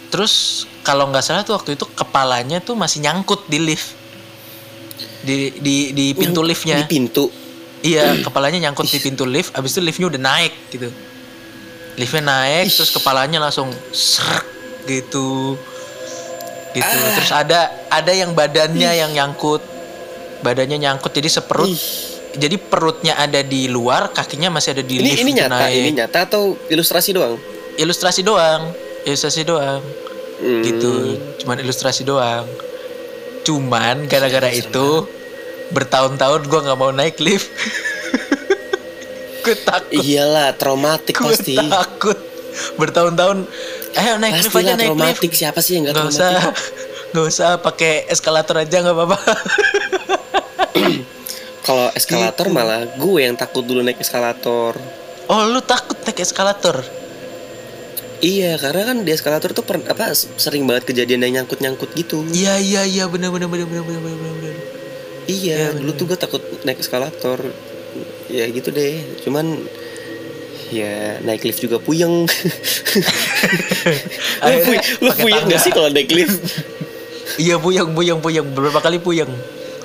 [0.09, 3.93] terus kalau nggak salah tuh waktu itu kepalanya tuh masih nyangkut di lift,
[5.21, 6.77] di di di pintu Yang liftnya.
[6.80, 7.27] Di pintu.
[7.80, 10.91] Iya, kepalanya nyangkut di pintu lift, abis itu liftnya udah naik gitu.
[11.95, 14.43] Liftnya naik, terus kepalanya langsung serak
[14.84, 15.55] gitu,
[16.75, 16.97] gitu.
[16.99, 17.11] Ah.
[17.15, 19.63] Terus ada ada yang badannya yang nyangkut,
[20.43, 21.71] badannya nyangkut jadi seperut.
[22.30, 25.19] Jadi perutnya ada di luar, kakinya masih ada di Ini lift.
[25.19, 25.75] ini gitu, nyata, naik.
[25.75, 27.36] ini nyata atau ilustrasi doang?
[27.73, 28.61] Ilustrasi doang,
[29.01, 29.82] ilustrasi doang,
[30.39, 30.61] Hmm.
[30.61, 30.91] gitu.
[31.41, 32.45] Cuman ilustrasi doang.
[33.41, 35.09] Cuman gara-gara itu
[35.70, 37.49] bertahun-tahun gua nggak mau naik lift.
[39.39, 40.03] gue takut.
[40.03, 41.55] Iyalah, traumatik gue pasti.
[41.57, 42.20] takut
[42.76, 43.47] bertahun-tahun
[43.95, 45.32] ayo naik lift aja naik lift traumatik.
[45.32, 46.20] Siapa sih yang gak nggak traumatik?
[46.20, 46.32] usah
[47.09, 49.17] nggak usah pakai eskalator aja nggak apa-apa
[51.65, 52.55] Kalau eskalator Gitu.
[52.55, 54.74] malah gue yang takut dulu naik eskalator.
[55.30, 56.82] oh lu takut naik eskalator
[58.20, 62.28] Iya, karena kan di eskalator tuh per, apa sering banget kejadian yang nyangkut-nyangkut gitu.
[62.36, 64.55] iya iya iya bener bener bener bener bener bener
[65.30, 67.38] Iya, Iya, dulu tuh gue takut naik eskalator.
[68.27, 68.97] Ya gitu deh.
[69.21, 69.61] Cuman
[70.69, 72.25] ya naik lift juga puyeng.
[74.41, 76.38] lu, puy- lu puyeng gak sih kalau naik lift?
[77.38, 79.30] iya puyeng puyeng puyeng beberapa kali puyeng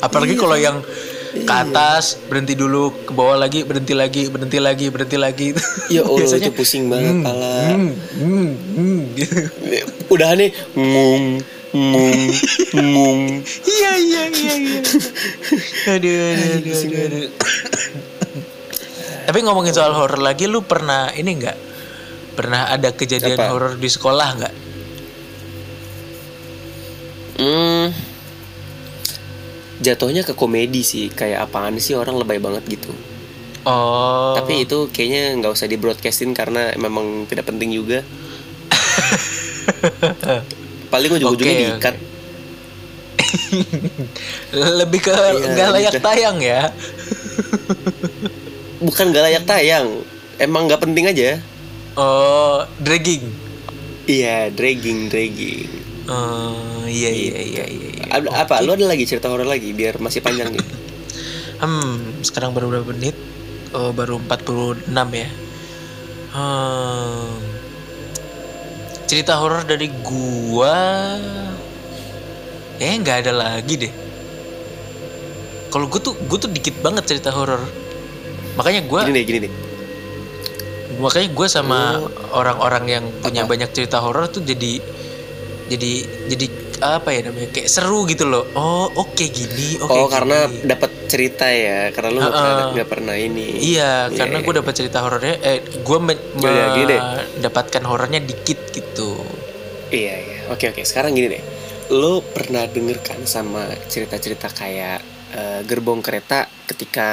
[0.01, 0.64] apalagi Iya, kalau kan?
[0.64, 0.76] yang
[1.36, 5.49] ke atas berhenti dulu ke bawah lagi berhenti lagi berhenti lagi berhenti lagi
[5.88, 7.55] Ya Allah Biasanya, itu pusing banget hmm, pala.
[7.68, 9.34] hmm, hmm, hmm, gitu.
[10.09, 11.24] Udah nih ngung
[11.70, 12.20] ngung
[12.72, 13.20] ngung.
[13.95, 14.80] Iya iya iya iya.
[15.95, 17.30] aduh, aduh, aduh, aduh, aduh.
[19.24, 21.57] Tapi ngomongin soal horor lagi, lu pernah ini nggak?
[22.34, 24.55] Pernah ada kejadian horor di sekolah nggak?
[27.40, 27.88] Hmm.
[29.80, 32.92] Jatuhnya ke komedi sih, kayak apaan sih orang lebay banget gitu.
[33.64, 34.36] Oh.
[34.36, 38.05] Tapi itu kayaknya nggak usah di broadcastin karena memang tidak penting juga.
[40.92, 41.95] Paling ujung-ujungnya Oke, diikat.
[44.80, 46.05] lebih ke Iya, nggak layak gitu.
[46.05, 46.62] tayang ya.
[48.80, 49.86] Bukan nggak layak tayang,
[50.36, 51.40] emang nggak penting aja.
[51.94, 53.24] Oh, dragging.
[54.05, 55.70] Iya, dragging, dragging.
[56.05, 57.86] Oh, iya iya iya iya.
[57.96, 58.05] iya.
[58.12, 58.61] Ada- Apa?
[58.61, 60.66] Lu ada lagi cerita horor lagi biar masih panjang nih.
[61.55, 63.16] Hmm, sekarang baru berapa menit?
[63.72, 64.84] Oh, baru 46
[65.16, 65.28] ya.
[66.34, 67.40] Hmm.
[69.07, 70.76] Cerita horor dari gua
[72.77, 73.93] eh nggak ada lagi deh.
[75.68, 77.62] Kalau gua tuh gua tuh dikit banget cerita horor.
[78.55, 79.53] Makanya gua Gini deh, gini deh.
[80.95, 82.07] makanya gua sama Oh.
[82.39, 83.51] orang-orang yang punya Apa?
[83.51, 84.79] banyak cerita horor tuh jadi
[85.66, 85.93] jadi
[86.31, 86.47] jadi
[86.79, 88.47] apa ya namanya kayak seru gitu loh.
[88.53, 92.72] Oh, oke gini, oke oh, karena dapat cerita ya, karena lu nggak pernah Ha-ha.
[92.75, 93.47] nggak pernah ini.
[93.49, 94.45] Iya, Iya, karena iya.
[94.45, 97.01] gue dapat cerita horornya, eh, gue Ya udah, gini deh.
[97.39, 99.18] mendapatkan horornya dikit gitu.
[99.89, 100.39] Iya, iya.
[100.51, 100.83] Oke, oke.
[100.83, 101.43] Sekarang gini deh.
[101.93, 105.01] Lo pernah denger kan sama cerita-cerita kayak
[105.35, 107.11] eh, gerbong kereta ketika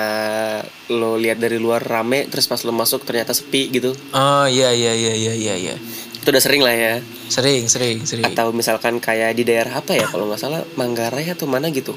[0.88, 3.92] lo lihat dari luar rame terus pas lo masuk ternyata sepi gitu.
[4.16, 5.76] Oh iya iya iya iya iya iya.
[6.22, 6.94] Itu udah sering lah ya.
[7.28, 8.24] Sering sering sering.
[8.24, 11.92] Atau misalkan kayak di daerah apa ya kalau nggak salah Manggarai atau mana gitu.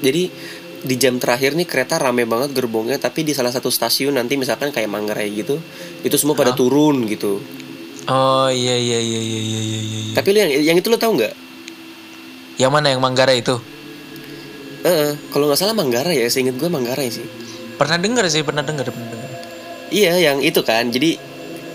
[0.00, 0.32] Jadi
[0.80, 4.72] di jam terakhir nih kereta rame banget gerbongnya tapi di salah satu stasiun nanti misalkan
[4.72, 5.60] kayak Manggarai gitu
[6.00, 7.44] itu semua pada turun gitu.
[8.08, 9.80] Oh iya iya iya iya iya iya.
[9.84, 10.14] iya.
[10.16, 11.49] Tapi lo yang yang itu lo tahu nggak?
[12.60, 13.56] Yang mana yang Manggarai itu?
[14.84, 17.24] Eh, kalau nggak salah Manggarai ya, seinget gue Manggarai sih.
[17.80, 19.30] Pernah dengar sih, pernah dengar, pernah dengar.
[19.88, 20.92] Iya, yang itu kan.
[20.92, 21.16] Jadi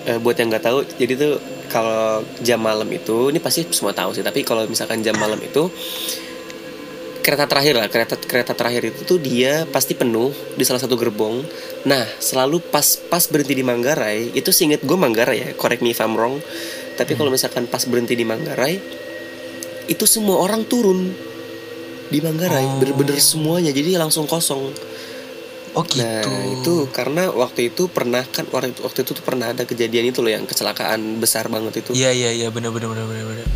[0.06, 1.34] eh, buat yang nggak tahu, jadi tuh
[1.74, 4.22] kalau jam malam itu, ini pasti semua tahu sih.
[4.22, 5.74] Tapi kalau misalkan jam malam itu
[7.26, 11.42] kereta terakhir lah, kereta kereta terakhir itu tuh dia pasti penuh di salah satu gerbong.
[11.90, 15.50] Nah, selalu pas pas berhenti di Manggarai, itu seinget gue Manggarai ya.
[15.58, 16.38] Correct me if I'm wrong.
[16.94, 19.05] Tapi kalau misalkan pas berhenti di Manggarai,
[19.86, 21.14] itu semua orang turun
[22.06, 22.78] di Manggarai, Oh.
[22.78, 23.70] bener-bener semuanya.
[23.70, 24.70] Jadi langsung kosong.
[25.74, 26.00] Oh gitu.
[26.00, 26.24] Nah
[26.56, 30.24] itu karena waktu itu pernah kan waktu itu, waktu itu tuh pernah ada kejadian itu
[30.24, 31.92] loh yang kecelakaan besar banget itu.
[31.92, 33.48] Iya iya iya benar benar benar benar benar.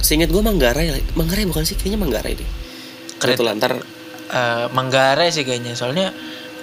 [0.00, 0.90] Seingat gue Manggarai.
[1.14, 2.48] Manggarai bukan sih kayaknya Manggarai deh.
[3.16, 3.74] Kereta- Kebetulan ntar
[4.26, 5.78] Eh, Manggarai sih kayaknya.
[5.78, 6.10] Soalnya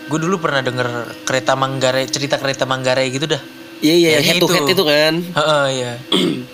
[0.04, 0.84] gue dulu pernah denger
[1.24, 3.40] kereta Manggarai, cerita kereta Manggarai gitu dah.
[3.80, 4.74] Iya iya Kayaknya head to head itu.
[4.74, 5.14] itu kan.
[5.24, 5.92] Heeh, iya.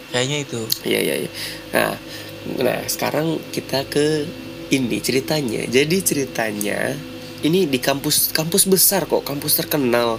[0.09, 0.61] Kayaknya itu.
[0.85, 1.29] Iya iya iya.
[1.73, 1.93] Nah,
[2.57, 4.25] nah sekarang kita ke
[4.69, 5.65] ini ceritanya.
[5.65, 6.93] Jadi ceritanya
[7.45, 10.17] ini di kampus kampus besar kok, kampus terkenal.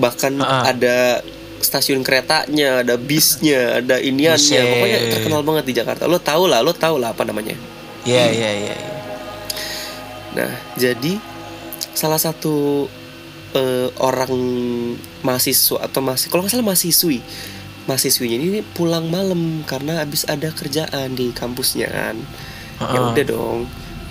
[0.00, 0.70] Bahkan Ah.
[0.72, 1.20] ada
[1.60, 4.60] stasiun keretanya, ada bisnya, ada iniannya.
[4.60, 4.72] Buset.
[4.72, 6.08] Pokoknya terkenal banget di Jakarta.
[6.08, 7.56] Lo tau lah, lo tau lah apa namanya.
[8.08, 8.74] Iya, iya, iya.
[8.80, 8.92] iya.
[10.30, 11.20] Nah, jadi
[11.92, 12.86] salah satu
[13.52, 14.32] eh, orang
[15.26, 17.18] mahasiswa atau masih kalau nggak salah mahasiswi
[17.90, 22.16] mahasiswinya ini pulang malam karena habis ada kerjaan di kampusnya kan.
[22.78, 23.10] Ya Heeh.
[23.10, 23.58] udah dong,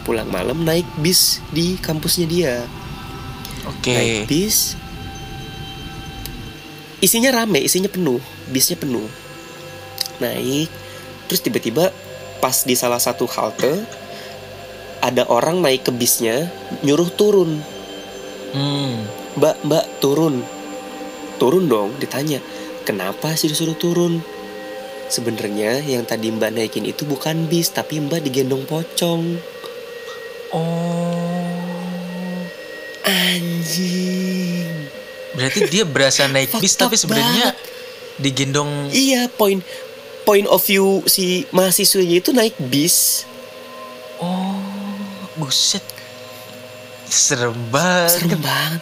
[0.03, 2.55] pulang malam naik bis di kampusnya dia.
[3.63, 3.95] Oke.
[3.95, 4.75] Naik bis.
[6.99, 8.19] Isinya rame, isinya penuh,
[8.51, 9.07] bisnya penuh.
[10.19, 10.67] Naik,
[11.31, 11.95] terus tiba-tiba
[12.43, 13.87] pas di salah satu halte
[14.99, 16.51] ada orang naik ke bisnya
[16.83, 17.63] nyuruh turun.
[18.51, 19.07] Hmm.
[19.39, 20.43] Mbak, mbak turun.
[21.39, 22.43] Turun dong, ditanya.
[22.89, 24.17] Kenapa sih disuruh turun?
[25.13, 29.37] Sebenarnya yang tadi mbak naikin itu bukan bis, tapi mbak digendong pocong.
[30.49, 32.41] Oh.
[33.05, 34.89] Anjing.
[35.37, 37.53] Berarti dia berasa naik bis tapi sebenarnya
[38.17, 39.61] digendong Iya, point
[40.25, 43.21] point of view si mahasiswanya itu naik bis.
[44.17, 44.65] Oh,
[45.37, 45.85] buset.
[47.05, 48.17] Serem banget.
[48.17, 48.81] Serem banget.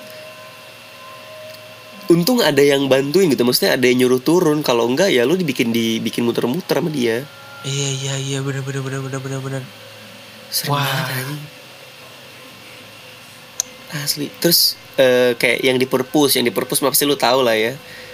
[2.08, 4.64] Untung ada yang bantuin gitu, maksudnya ada yang nyuruh turun.
[4.64, 7.28] Kalau enggak ya lu dibikin dibikin muter-muter sama dia.
[7.68, 9.64] Iya, iya, iya, benar benar benar benar benar benar.
[10.72, 10.88] Wah.
[10.88, 11.39] banget.
[13.91, 14.28] Asli.
[14.39, 17.74] Terus eh, kayak yang di perpus, yang di perpus pasti lu tahu lah ya.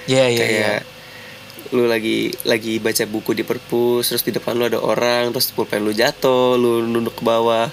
[0.09, 0.37] Iya, iya, iya.
[0.37, 0.81] kayak
[1.73, 5.81] lu lagi lagi baca buku di perpus, terus di depan lu ada orang, terus pulpen
[5.81, 7.69] lu jatuh, lu nunduk ke bawah.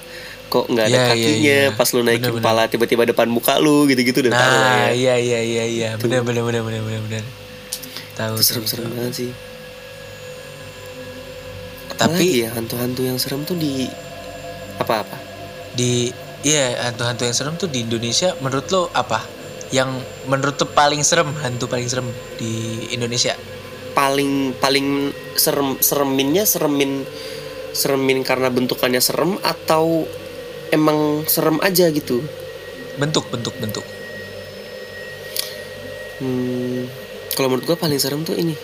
[0.50, 1.38] Kok nggak ada Iya, iya, kakinya?
[1.38, 1.60] iya.
[1.72, 4.90] Pas lu naikin kepala tiba-tiba depan muka lu gitu-gitu udah tahu Nah, ya.
[4.90, 7.24] iya iya iya iya, benar benar benar benar benar benar.
[8.12, 8.94] Tahu tahu, serem-serem tahu.
[8.98, 9.30] banget sih.
[11.94, 13.86] Tapi Apalagi ya hantu-hantu yang serem tuh di
[14.76, 15.16] apa-apa?
[15.70, 16.10] di
[16.42, 19.22] iya hantu-hantu yang serem tuh di Indonesia menurut lo apa?
[19.70, 22.50] Yang menurut lo paling serem hantu paling serem di
[22.90, 23.36] Indonesia?
[23.92, 27.06] Paling paling serem sereminnya seremin
[27.70, 30.08] seremin karena bentukannya serem atau
[30.70, 32.22] emang serem aja gitu?
[32.98, 33.86] Bentuk bentuk bentuk.
[36.20, 36.90] Hmm,
[37.34, 38.54] kalau menurut gua paling serem tuh ini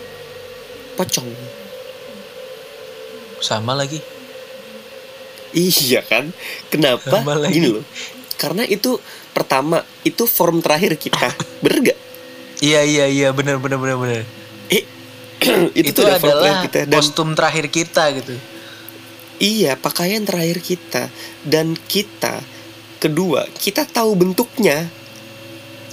[0.97, 1.27] pocong.
[3.39, 4.01] Sama lagi.
[5.53, 6.33] Iya kan?
[6.73, 7.21] Kenapa?
[7.21, 7.53] Sama lagi.
[7.61, 7.85] Gini loh.
[8.37, 8.97] Karena itu
[9.31, 11.33] pertama itu form terakhir kita.
[11.63, 11.99] Bener gak?
[12.57, 14.25] Iya iya iya benar benar benar benar.
[14.73, 14.83] Eh,
[15.77, 18.33] itu, Itu, adalah kita dan kostum terakhir kita gitu.
[19.37, 21.03] Iya pakaian terakhir kita
[21.45, 22.41] dan kita
[22.97, 24.89] kedua kita tahu bentuknya.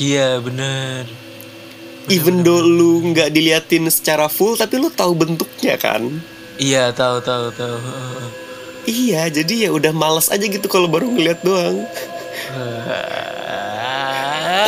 [0.01, 1.07] Iya benar.
[2.13, 6.05] even though lu nggak diliatin secara full tapi lu tahu bentuknya kan?
[6.61, 7.79] Iya tahu tahu tahu.
[8.85, 11.89] iya jadi ya udah males aja gitu kalau baru ngeliat doang.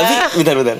[0.01, 0.79] Tapi bentar bentar.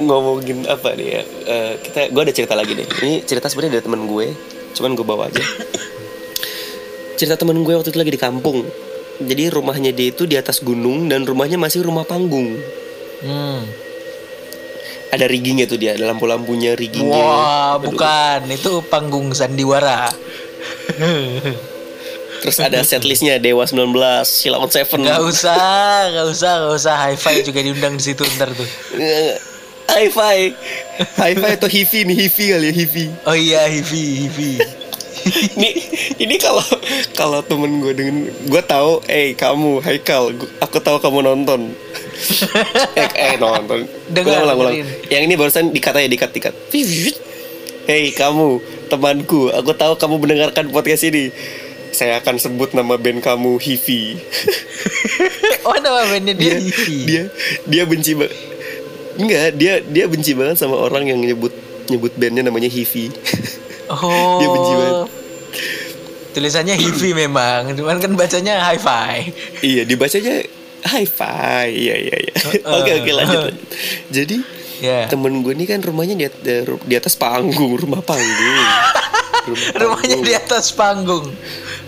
[0.00, 1.22] Ngomongin apa nih ya?
[1.44, 2.88] Eh, kita gue ada cerita lagi nih.
[2.88, 4.28] Ini cerita sebenarnya dari temen gue
[4.76, 5.40] cuman gue bawa aja
[7.16, 8.62] cerita temen gue waktu itu lagi di kampung
[9.16, 12.56] jadi rumahnya dia itu di atas gunung dan rumahnya masih rumah panggung
[13.16, 13.64] Hmm.
[15.08, 17.88] ada riggingnya tuh dia ada lampu-lampunya riggingnya Wah, Aduh.
[17.88, 18.40] bukan.
[18.52, 20.12] Itu panggung sandiwara.
[22.44, 23.88] terus ada setlistnya Dewa 19
[24.22, 26.94] Silawan Seven Gak usah, gak usah, gak usah.
[27.08, 28.68] Hi-fi juga diundang di situ ntar tuh.
[29.88, 30.38] Hi-Fi
[31.16, 34.50] Hi-Fi atau Hivi nih Hivi kali ya Hivi Oh iya, Hivi, Hivi.
[35.56, 35.70] ini
[36.20, 36.64] ini kalau
[37.16, 41.60] kalau temen gue dengan gue tahu eh kamu Haikal aku tahu kamu nonton.
[42.96, 43.84] Eh, eh nonton.
[44.08, 44.74] Dengar, ulang ulang
[45.12, 46.54] yang ini barusan dikat aja dikat dikat.
[47.86, 48.58] Hei kamu
[48.88, 51.28] temanku aku tahu kamu mendengarkan podcast ini.
[51.92, 54.16] Saya akan sebut nama band kamu Hivi.
[55.66, 56.96] Oh, nama bandnya dia, dia Hivi.
[57.10, 57.22] dia
[57.66, 58.38] dia benci banget
[59.16, 61.52] enggak dia dia benci banget sama orang yang nyebut
[61.88, 63.10] nyebut bandnya namanya Hivi
[63.88, 64.38] Oh.
[64.38, 65.08] dia benci banget.
[66.30, 69.32] Tulisannya Hivi memang, cuman kan bacanya hi-fi.
[69.60, 70.44] Iya dibacanya
[70.84, 73.54] hi-fi Iya iya iya Oke oke lanjut, lanjut.
[74.08, 74.38] Jadi
[74.76, 75.08] Ya.
[75.08, 76.28] temen gue ini kan rumahnya di,
[76.60, 78.60] di atas panggung Rumah panggung
[79.48, 81.32] Rumah Rumahnya di atas panggung.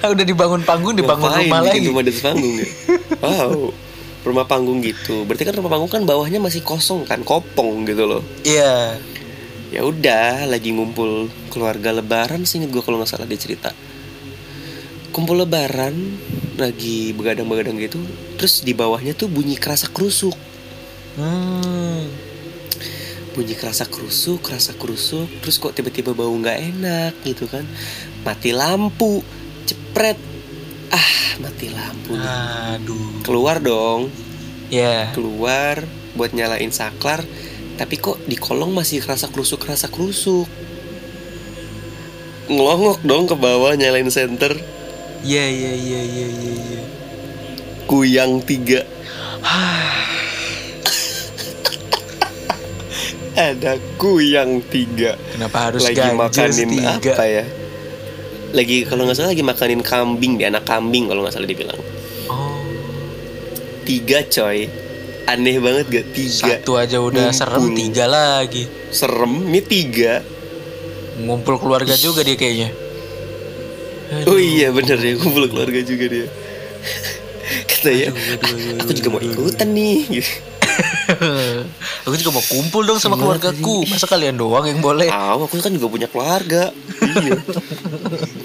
[0.01, 1.85] Ah, Udah dibangun panggung, dibangun Ngapain rumah lagi.
[1.85, 2.67] rumah di atas panggung ya
[3.21, 3.77] Wow
[4.25, 8.25] Rumah panggung gitu Berarti kan rumah panggung kan bawahnya masih kosong kan Kopong gitu loh
[8.41, 8.97] Iya.
[9.69, 13.71] Ya udah lagi ngumpul keluarga lebaran sih inget gue kalau nggak salah dia cerita
[15.11, 15.95] kumpul lebaran
[16.57, 18.01] lagi begadang-begadang gitu
[18.37, 20.35] terus di bawahnya tuh bunyi kerasa kerusuk
[21.19, 22.07] Hmm.
[23.35, 27.67] bunyi kerasa kerusuk kerasa kerusuk terus kok tiba-tiba bau nggak enak gitu kan
[28.23, 29.27] mati lampu
[29.67, 30.15] cepret
[30.89, 31.11] ah
[31.43, 32.15] mati lampu.
[32.15, 33.27] Aduh.
[33.27, 34.15] keluar dong
[34.71, 35.11] Ya.
[35.11, 35.83] keluar
[36.15, 37.27] buat nyalain saklar
[37.79, 40.51] tapi kok di kolong masih kerasa kerusuk kerasa kerusuk?
[42.51, 44.59] Ngelongok dong ke bawah nyalain senter.
[45.23, 46.83] Ya ya ya ya ya ya.
[47.87, 48.83] kuyang tiga.
[53.39, 55.15] Ada kuyang tiga.
[55.31, 57.15] Kenapa harus lagi makanin tiga?
[57.15, 57.47] apa ya?
[58.59, 61.79] Lagi kalau nggak salah lagi makanin kambing dia anak kambing kalau nggak salah dibilang.
[62.27, 62.59] Oh,
[63.87, 64.88] tiga coy
[65.29, 67.77] aneh banget gak tiga satu aja udah serem, Ngumpul.
[67.77, 68.65] tiga lagi.
[68.89, 70.25] serem ini tiga
[71.19, 72.71] Ngumpul keluarga juga dia kayaknya.
[74.25, 76.27] oh iya bener ya kumpul keluarga juga dia
[77.69, 80.33] katanya Aduh, aduh, aduh, aku juga mau ikutan nih gitu.
[82.07, 83.85] aku juga mau kumpul dong sama keluargaku.
[83.89, 85.09] Masa kalian doang yang boleh?
[85.11, 86.71] Aku kan juga punya keluarga
[87.25, 88.38] iya Aduh,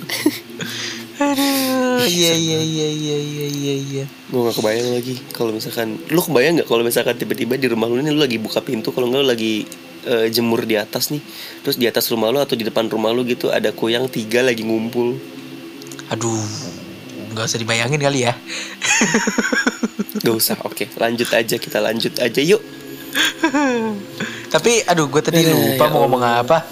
[2.05, 4.05] iya iya iya iya iya iya iya.
[4.07, 7.99] gue gak kebayang lagi kalau misalkan lu kebayang nggak kalau misalkan tiba-tiba di rumah lu
[7.99, 9.65] ini lu lagi buka pintu kalau nggak lu lagi
[10.07, 11.21] eh, jemur di atas nih
[11.63, 14.61] terus di atas rumah lu atau di depan rumah lu gitu ada kuyang tiga lagi
[14.63, 15.17] ngumpul
[16.11, 16.45] Aduh,
[17.33, 18.37] nggak usah dibayangin kali ya.
[20.23, 22.61] Gak usah oke lanjut aja kita lanjut aja yuk
[24.53, 26.63] Tapi aduh, gue tadi lupa ya mau ngomong apa.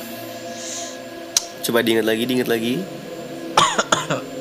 [1.62, 2.82] coba diingat lagi diingat lagi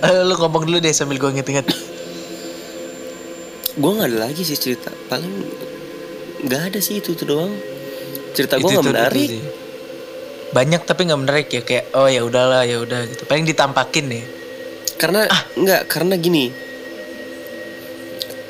[0.00, 1.66] Eh, lu ngomong dulu deh sambil gue inget-inget.
[3.70, 5.30] gue nggak ada lagi sih cerita paling
[6.42, 7.54] nggak ada sih itu itu doang
[8.32, 9.42] cerita gue Itu- nggak itu- menarik itu sih.
[10.50, 13.22] Banyak tapi nggak menarik ya kayak oh ya udahlah ya udah gitu.
[13.24, 14.24] Paling ditampakin ya.
[14.96, 15.24] karena
[15.54, 16.52] nggak karena gini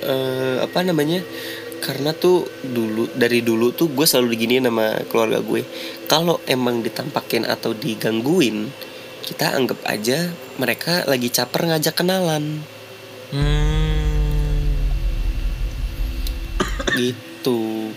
[0.00, 1.22] eh apa namanya
[1.78, 5.62] karena tuh dulu dari dulu tuh gue selalu diginiin sama keluarga gue
[6.04, 8.66] kalau emang ditampakin atau digangguin
[9.24, 12.64] kita anggap aja mereka lagi caper ngajak kenalan.
[13.30, 13.78] Hmm.
[16.90, 17.94] gitu.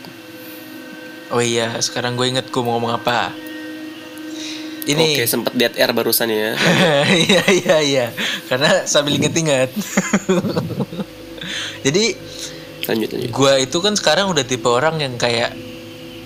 [1.33, 3.33] Oh iya, sekarang gue inget gue mau ngomong apa.
[4.83, 6.53] Ini oke sempet dead air barusan ya.
[7.27, 8.05] Iya iya iya.
[8.45, 9.71] Karena sambil inget-inget.
[11.85, 12.03] Jadi
[12.83, 13.31] lanjut lanjut.
[13.31, 15.55] gue itu kan sekarang udah tipe orang yang kayak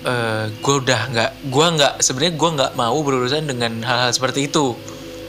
[0.08, 4.72] eh gue udah nggak gue nggak sebenarnya gue nggak mau berurusan dengan hal-hal seperti itu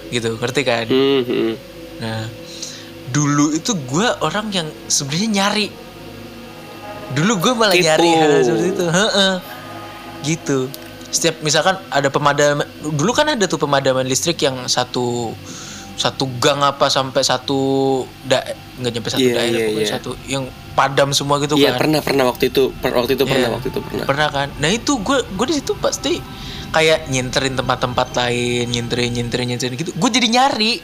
[0.09, 1.53] gitu ngerti kan Hmm, hmm.
[1.99, 2.23] nah
[3.11, 5.67] dulu itu gue orang yang sebenarnya nyari
[7.11, 7.86] dulu gue malah Tipu.
[7.89, 9.34] nyari hal seperti itu Heeh.
[10.23, 10.59] gitu
[11.09, 15.34] setiap misalkan ada pemadaman dulu kan ada tuh pemadaman listrik yang satu
[15.99, 17.59] satu gang apa sampai satu
[18.23, 18.39] da
[18.79, 19.93] nggak nyampe satu Iya, daerah iya, pokoknya iya.
[19.93, 21.79] satu yang padam semua gitu Iya kan.
[21.83, 23.53] pernah pernah waktu itu per- waktu itu pernah Iya.
[23.53, 24.05] waktu itu pernah.
[24.07, 24.47] pernah kan.
[24.55, 26.23] Nah itu gue gue di situ pasti
[26.69, 29.91] kayak nyinterin tempat-tempat lain nyinterin nyinterin nyinterin gitu.
[29.91, 30.79] Gue jadi nyari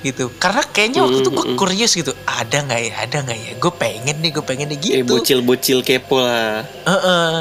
[0.00, 0.30] gitu.
[0.36, 3.52] Karena kayaknya waktu itu gue curious gitu ada nggak ya ada nggak ya?
[3.58, 5.10] Gue pengen nih gue pengen nih eh gitu.
[5.10, 6.62] bocil bocil kepo lah.
[6.86, 7.32] Heeh.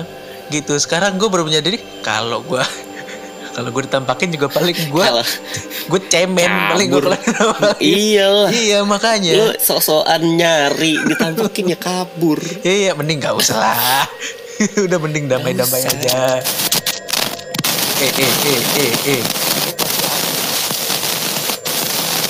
[0.50, 0.74] gitu.
[0.76, 2.62] Sekarang gue baru menyadari kalau gue
[3.54, 5.06] kalau gue ditampakin juga paling gue
[5.90, 7.14] gue cemen paling gue Kabur.
[7.78, 8.50] iyalah.
[8.50, 12.42] Iya lu makanya sok-sokan nyari ditampakin ya kabur.
[12.66, 14.06] Iya iya mending gak usah lah.
[14.86, 16.42] Udah mending damai-damai aja.
[18.02, 19.24] Eh eh eh eh eh.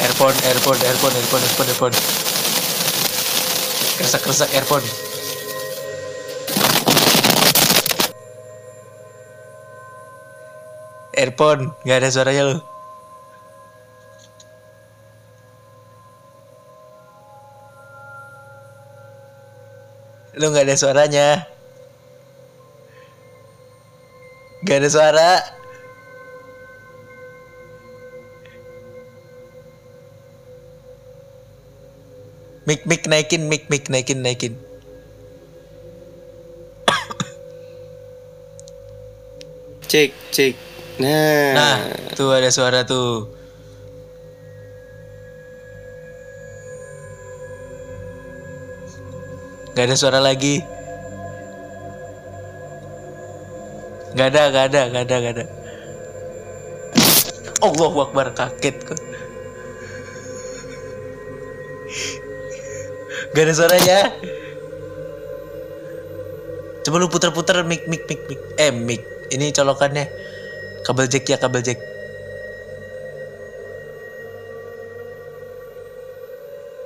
[0.03, 1.95] Earphone earphone earphone earphone earphone earphone
[3.93, 4.83] kerasa kerasa earphone
[11.23, 12.73] earphone nggak ada suaranya lo
[20.33, 21.27] lu nggak ada suaranya.
[24.65, 25.31] Nggak ada suara.
[32.63, 34.53] Mik mik naikin mik mik naikin naikin.
[39.91, 41.77] Cek cek nah, Nah,
[42.13, 43.29] tuh ada suara tuh.
[49.73, 50.61] Gak ada suara lagi.
[54.13, 55.45] Gak ada, gak ada, gak ada, gak ada.
[57.65, 59.01] Allahu Akbar kaget kok.
[63.33, 63.99] Gak ada suaranya.
[66.85, 68.39] Coba lu puter-puter mic mic mic mic.
[68.61, 69.01] Eh mic.
[69.33, 70.22] Ini colokannya.
[70.83, 71.79] Kabel jack ya kabel jack.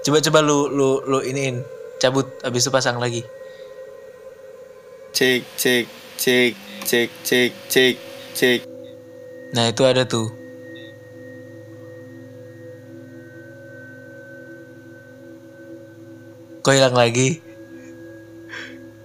[0.05, 1.65] Coba coba lu lu lu iniin.
[1.97, 3.25] Cabut habis itu pasang lagi.
[5.17, 6.53] cek cek cek
[6.85, 7.95] cek cek cek
[8.37, 8.59] cek.
[9.57, 10.29] Nah itu ada tuh.
[16.61, 17.41] Kok hilang lagi?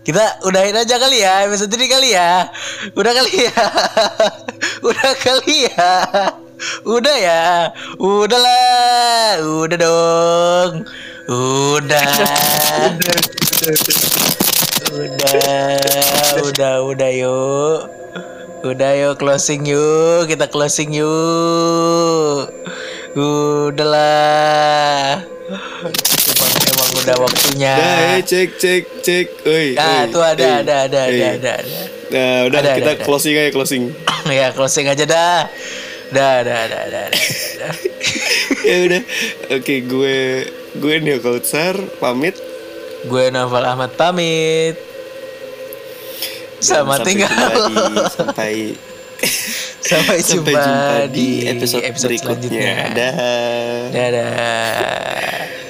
[0.03, 2.51] Kita udahin aja kali ya episode ini kali ya.
[2.93, 3.55] Udah kali ya.
[4.83, 5.95] Udah kali ya.
[6.83, 7.71] Udah ya.
[8.03, 9.39] Udahlah.
[9.63, 10.73] Udah dong.
[11.31, 12.03] Udah.
[14.91, 15.79] Udah.
[16.43, 17.79] Udah, udah yuk.
[18.63, 20.27] Udah yuk closing yuk.
[20.27, 22.51] Kita closing yuk.
[23.15, 24.13] Udahlah.
[26.23, 27.75] Emang, emang udah waktunya.
[27.77, 29.27] Dah, eh, cek cek cek.
[29.47, 29.77] Oi.
[29.77, 31.19] Nah, oi, tuh ada, oi, ada, ada, oi.
[31.19, 31.83] ada, ada, ada.
[32.13, 33.05] Nah, udah Ada, ada, kita ada.
[33.05, 33.85] closing aja closing.
[34.31, 35.41] ya closing aja dah.
[36.13, 37.75] Dah, dah, dah, dah, dah, dah.
[38.69, 39.03] ya udah.
[39.51, 40.19] Oke, gue
[40.75, 42.37] gue Neo Kautsar pamit.
[43.05, 44.77] Gue Novel Ahmad pamit.
[46.59, 47.33] Selamat sampai tinggal.
[47.33, 48.53] jumpa di- sampai
[49.83, 52.39] Sampai jumpa, sampai jumpa di di episode, episode berikutnya.
[52.39, 52.75] selanjutnya.
[52.93, 53.15] Dah.
[53.91, 55.62] Dadah.